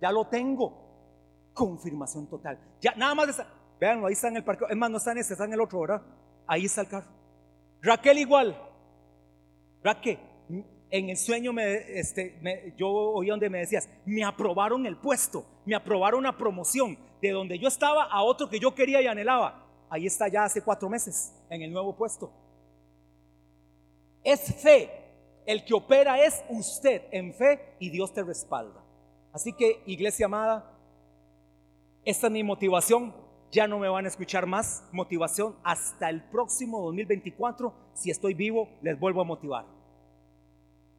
Ya 0.00 0.12
lo 0.12 0.26
tengo. 0.26 1.50
Confirmación 1.52 2.26
total. 2.26 2.58
Ya 2.80 2.94
nada 2.94 3.14
más. 3.14 3.28
Está, 3.28 3.46
vean, 3.80 4.04
ahí 4.04 4.12
está 4.12 4.28
en 4.28 4.36
el 4.36 4.44
parque. 4.44 4.64
Es 4.68 4.76
más, 4.76 4.90
no 4.90 4.98
está 4.98 5.12
en 5.12 5.18
este, 5.18 5.34
está 5.34 5.44
en 5.44 5.52
el 5.52 5.60
otro, 5.60 5.80
¿verdad? 5.80 6.02
Ahí 6.46 6.64
está 6.64 6.80
el 6.80 6.88
carro. 6.88 7.06
Raquel 7.80 8.18
igual. 8.18 8.60
Raquel, 9.82 10.18
en 10.90 11.10
el 11.10 11.16
sueño 11.16 11.52
me, 11.52 11.98
este, 11.98 12.74
yo 12.76 12.88
oí 12.88 13.28
donde 13.28 13.50
me 13.50 13.58
decías, 13.58 13.88
me 14.04 14.24
aprobaron 14.24 14.86
el 14.86 14.96
puesto, 14.96 15.44
me 15.64 15.74
aprobaron 15.74 16.20
una 16.20 16.36
promoción 16.36 16.98
de 17.20 17.30
donde 17.30 17.58
yo 17.58 17.68
estaba 17.68 18.04
a 18.04 18.22
otro 18.22 18.48
que 18.48 18.58
yo 18.58 18.74
quería 18.74 19.00
y 19.02 19.06
anhelaba. 19.06 19.66
Ahí 19.90 20.06
está 20.06 20.28
ya 20.28 20.44
hace 20.44 20.62
cuatro 20.62 20.88
meses 20.88 21.32
en 21.48 21.62
el 21.62 21.72
nuevo 21.72 21.94
puesto. 21.94 22.30
Es 24.22 24.54
fe. 24.62 24.90
El 25.46 25.64
que 25.64 25.72
opera 25.72 26.22
es 26.22 26.44
usted 26.50 27.02
en 27.10 27.32
fe 27.32 27.74
y 27.78 27.88
Dios 27.88 28.12
te 28.12 28.22
respalda. 28.22 28.84
Así 29.32 29.52
que, 29.54 29.82
iglesia 29.86 30.26
amada, 30.26 30.74
esta 32.04 32.26
es 32.26 32.32
mi 32.32 32.42
motivación. 32.42 33.14
Ya 33.50 33.66
no 33.66 33.78
me 33.78 33.88
van 33.88 34.04
a 34.04 34.08
escuchar 34.08 34.46
más 34.46 34.84
motivación 34.92 35.56
hasta 35.62 36.10
el 36.10 36.22
próximo 36.22 36.82
2024. 36.82 37.72
Si 37.94 38.10
estoy 38.10 38.34
vivo, 38.34 38.68
les 38.82 38.98
vuelvo 38.98 39.22
a 39.22 39.24
motivar. 39.24 39.64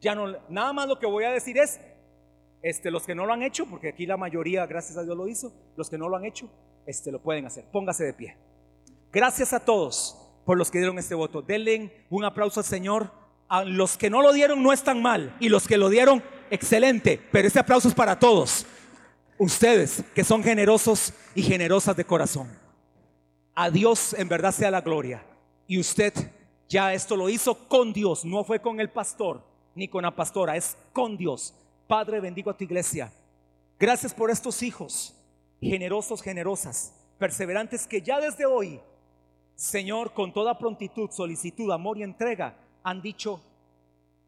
Ya 0.00 0.14
no, 0.14 0.34
nada 0.48 0.72
más 0.72 0.88
lo 0.88 0.98
que 0.98 1.06
voy 1.06 1.24
a 1.24 1.30
decir 1.30 1.58
es, 1.58 1.80
este, 2.62 2.90
los 2.90 3.06
que 3.06 3.14
no 3.14 3.26
lo 3.26 3.32
han 3.32 3.42
hecho, 3.42 3.66
porque 3.66 3.88
aquí 3.88 4.06
la 4.06 4.16
mayoría, 4.16 4.66
gracias 4.66 4.98
a 4.98 5.04
Dios, 5.04 5.16
lo 5.16 5.28
hizo. 5.28 5.52
Los 5.76 5.88
que 5.88 5.98
no 5.98 6.08
lo 6.08 6.16
han 6.16 6.24
hecho, 6.24 6.50
este, 6.86 7.12
lo 7.12 7.22
pueden 7.22 7.46
hacer. 7.46 7.64
Póngase 7.70 8.04
de 8.04 8.14
pie. 8.14 8.36
Gracias 9.12 9.52
a 9.52 9.60
todos 9.60 10.16
por 10.44 10.58
los 10.58 10.70
que 10.70 10.78
dieron 10.78 10.98
este 10.98 11.14
voto. 11.14 11.42
Denle 11.42 12.04
un 12.10 12.24
aplauso 12.24 12.60
al 12.60 12.66
Señor. 12.66 13.12
A 13.48 13.64
los 13.64 13.96
que 13.96 14.10
no 14.10 14.22
lo 14.22 14.32
dieron 14.32 14.62
no 14.62 14.72
están 14.72 15.02
mal. 15.02 15.36
Y 15.40 15.48
los 15.48 15.66
que 15.66 15.76
lo 15.76 15.88
dieron, 15.88 16.22
excelente. 16.50 17.20
Pero 17.32 17.48
este 17.48 17.58
aplauso 17.58 17.88
es 17.88 17.94
para 17.94 18.18
todos. 18.18 18.66
Ustedes 19.40 20.04
que 20.14 20.22
son 20.22 20.42
generosos 20.42 21.14
y 21.34 21.42
generosas 21.42 21.96
de 21.96 22.04
corazón. 22.04 22.46
A 23.54 23.70
Dios 23.70 24.12
en 24.12 24.28
verdad 24.28 24.52
sea 24.52 24.70
la 24.70 24.82
gloria. 24.82 25.24
Y 25.66 25.80
usted 25.80 26.12
ya 26.68 26.92
esto 26.92 27.16
lo 27.16 27.26
hizo 27.30 27.54
con 27.66 27.94
Dios. 27.94 28.22
No 28.26 28.44
fue 28.44 28.60
con 28.60 28.80
el 28.80 28.90
pastor 28.90 29.42
ni 29.74 29.88
con 29.88 30.02
la 30.02 30.14
pastora. 30.14 30.58
Es 30.58 30.76
con 30.92 31.16
Dios. 31.16 31.54
Padre, 31.86 32.20
bendigo 32.20 32.50
a 32.50 32.56
tu 32.56 32.64
iglesia. 32.64 33.10
Gracias 33.78 34.12
por 34.12 34.30
estos 34.30 34.62
hijos, 34.62 35.16
generosos, 35.58 36.20
generosas, 36.20 36.92
perseverantes 37.18 37.86
que 37.86 38.02
ya 38.02 38.20
desde 38.20 38.44
hoy, 38.44 38.78
Señor, 39.54 40.12
con 40.12 40.34
toda 40.34 40.58
prontitud, 40.58 41.08
solicitud, 41.10 41.72
amor 41.72 41.96
y 41.96 42.02
entrega, 42.02 42.58
han 42.82 43.00
dicho, 43.00 43.40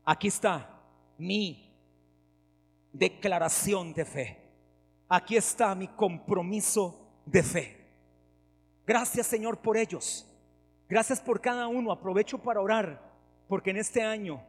aquí 0.06 0.28
está 0.28 0.70
mi 1.18 1.70
declaración 2.94 3.92
de 3.92 4.04
fe. 4.06 4.41
Aquí 5.14 5.36
está 5.36 5.74
mi 5.74 5.88
compromiso 5.88 6.98
de 7.26 7.42
fe. 7.42 7.86
Gracias 8.86 9.26
Señor 9.26 9.58
por 9.58 9.76
ellos. 9.76 10.26
Gracias 10.88 11.20
por 11.20 11.40
cada 11.40 11.68
uno. 11.68 11.92
Aprovecho 11.92 12.38
para 12.38 12.60
orar, 12.60 13.12
porque 13.48 13.70
en 13.70 13.76
este 13.76 14.02
año 14.02 14.42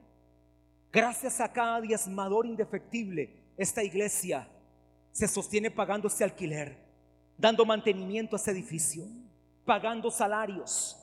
Gracias 0.93 1.41
a 1.41 1.51
cada 1.51 1.81
diezmador 1.81 2.45
indefectible, 2.45 3.35
esta 3.57 3.83
iglesia 3.83 4.47
se 5.11 5.27
sostiene 5.27 5.71
pagando 5.71 6.07
este 6.07 6.23
alquiler, 6.23 6.77
dando 7.35 7.65
mantenimiento 7.65 8.35
a 8.35 8.37
este 8.37 8.51
edificio, 8.51 9.03
pagando 9.65 10.11
salarios. 10.11 10.95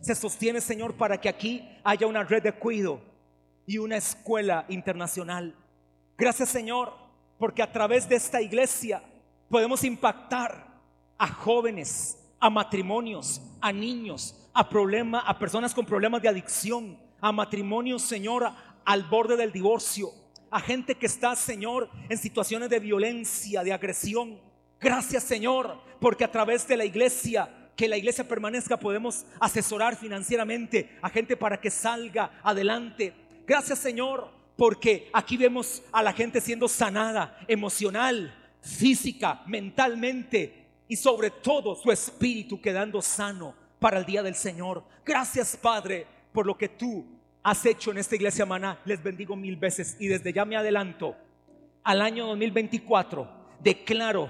Se 0.00 0.16
sostiene, 0.16 0.60
Señor, 0.60 0.96
para 0.96 1.20
que 1.20 1.28
aquí 1.28 1.68
haya 1.84 2.08
una 2.08 2.24
red 2.24 2.42
de 2.42 2.50
cuido 2.50 3.00
y 3.64 3.78
una 3.78 3.96
escuela 3.96 4.66
internacional. 4.68 5.54
Gracias, 6.16 6.48
Señor, 6.48 6.92
porque 7.38 7.62
a 7.62 7.72
través 7.72 8.08
de 8.08 8.16
esta 8.16 8.42
iglesia 8.42 9.02
podemos 9.48 9.84
impactar 9.84 10.66
a 11.16 11.28
jóvenes, 11.28 12.18
a 12.40 12.50
matrimonios, 12.50 13.40
a 13.60 13.72
niños, 13.72 14.34
a 14.52 14.68
problemas, 14.68 15.22
a 15.26 15.38
personas 15.38 15.74
con 15.74 15.86
problemas 15.86 16.22
de 16.22 16.28
adicción, 16.28 16.98
a 17.20 17.32
matrimonios, 17.32 18.02
Señor, 18.02 18.50
al 18.84 19.04
borde 19.04 19.36
del 19.36 19.52
divorcio, 19.52 20.10
a 20.50 20.60
gente 20.60 20.94
que 20.94 21.06
está, 21.06 21.36
Señor, 21.36 21.90
en 22.08 22.18
situaciones 22.18 22.70
de 22.70 22.80
violencia, 22.80 23.62
de 23.62 23.72
agresión. 23.72 24.38
Gracias, 24.80 25.24
Señor, 25.24 25.78
porque 26.00 26.24
a 26.24 26.32
través 26.32 26.66
de 26.66 26.76
la 26.76 26.84
iglesia, 26.84 27.70
que 27.76 27.88
la 27.88 27.96
iglesia 27.96 28.26
permanezca, 28.26 28.78
podemos 28.78 29.26
asesorar 29.40 29.96
financieramente 29.96 30.98
a 31.02 31.10
gente 31.10 31.36
para 31.36 31.60
que 31.60 31.70
salga 31.70 32.40
adelante. 32.42 33.14
Gracias, 33.46 33.78
Señor, 33.78 34.30
porque 34.58 35.08
aquí 35.12 35.36
vemos 35.36 35.84
a 35.92 36.02
la 36.02 36.12
gente 36.12 36.40
siendo 36.40 36.66
sanada 36.66 37.38
emocional, 37.46 38.34
física, 38.60 39.40
mentalmente 39.46 40.66
y 40.88 40.96
sobre 40.96 41.30
todo 41.30 41.76
su 41.76 41.92
espíritu 41.92 42.60
quedando 42.60 43.00
sano 43.00 43.54
para 43.78 43.98
el 44.00 44.04
día 44.04 44.20
del 44.20 44.34
Señor. 44.34 44.82
Gracias, 45.06 45.56
Padre, 45.56 46.08
por 46.32 46.44
lo 46.44 46.58
que 46.58 46.68
tú 46.70 47.06
has 47.44 47.64
hecho 47.66 47.92
en 47.92 47.98
esta 47.98 48.16
iglesia 48.16 48.44
maná, 48.44 48.80
les 48.84 49.00
bendigo 49.00 49.36
mil 49.36 49.54
veces 49.54 49.96
y 50.00 50.08
desde 50.08 50.32
ya 50.32 50.44
me 50.44 50.56
adelanto 50.56 51.14
al 51.84 52.02
año 52.02 52.26
2024, 52.26 53.30
declaro, 53.60 54.28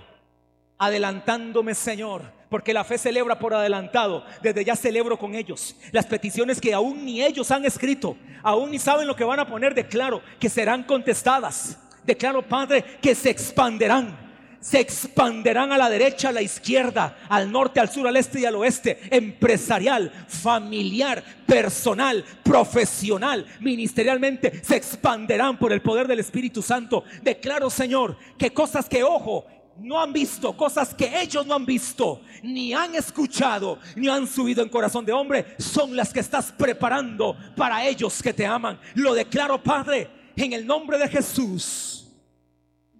adelantándome 0.76 1.74
Señor, 1.74 2.37
porque 2.48 2.72
la 2.72 2.84
fe 2.84 2.98
celebra 2.98 3.38
por 3.38 3.54
adelantado, 3.54 4.24
desde 4.42 4.64
ya 4.64 4.76
celebro 4.76 5.18
con 5.18 5.34
ellos 5.34 5.76
las 5.92 6.06
peticiones 6.06 6.60
que 6.60 6.74
aún 6.74 7.04
ni 7.04 7.22
ellos 7.22 7.50
han 7.50 7.64
escrito, 7.64 8.16
aún 8.42 8.70
ni 8.70 8.78
saben 8.78 9.06
lo 9.06 9.16
que 9.16 9.24
van 9.24 9.40
a 9.40 9.46
poner, 9.46 9.74
declaro 9.74 10.22
que 10.38 10.48
serán 10.48 10.82
contestadas, 10.82 11.78
declaro 12.04 12.42
Padre 12.42 12.84
que 13.00 13.14
se 13.14 13.30
expanderán. 13.30 14.28
Se 14.60 14.80
expanderán 14.80 15.70
a 15.70 15.78
la 15.78 15.88
derecha, 15.88 16.30
a 16.30 16.32
la 16.32 16.42
izquierda, 16.42 17.16
al 17.28 17.52
norte, 17.52 17.78
al 17.78 17.88
sur, 17.88 18.08
al 18.08 18.16
este 18.16 18.40
y 18.40 18.44
al 18.44 18.56
oeste, 18.56 18.98
empresarial, 19.08 20.10
familiar, 20.26 21.22
personal, 21.46 22.24
profesional, 22.42 23.46
ministerialmente, 23.60 24.60
se 24.64 24.74
expanderán 24.74 25.60
por 25.60 25.72
el 25.72 25.80
poder 25.80 26.08
del 26.08 26.18
Espíritu 26.18 26.60
Santo. 26.60 27.04
Declaro, 27.22 27.70
Señor, 27.70 28.16
que 28.36 28.52
cosas 28.52 28.88
que 28.88 29.04
ojo 29.04 29.46
no 29.78 30.00
han 30.00 30.12
visto, 30.12 30.56
cosas 30.56 30.94
que 30.94 31.20
ellos 31.20 31.46
no 31.46 31.54
han 31.54 31.66
visto, 31.66 32.20
ni 32.42 32.72
han 32.72 32.94
escuchado, 32.94 33.78
ni 33.96 34.08
han 34.08 34.26
subido 34.26 34.62
en 34.62 34.68
corazón 34.68 35.04
de 35.04 35.12
hombre, 35.12 35.54
son 35.58 35.96
las 35.96 36.12
que 36.12 36.20
estás 36.20 36.52
preparando 36.52 37.36
para 37.56 37.86
ellos 37.86 38.22
que 38.22 38.32
te 38.32 38.46
aman. 38.46 38.78
Lo 38.94 39.14
declaro, 39.14 39.62
Padre, 39.62 40.08
en 40.36 40.52
el 40.52 40.66
nombre 40.66 40.98
de 40.98 41.08
Jesús. 41.08 42.06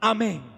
Amén. 0.00 0.57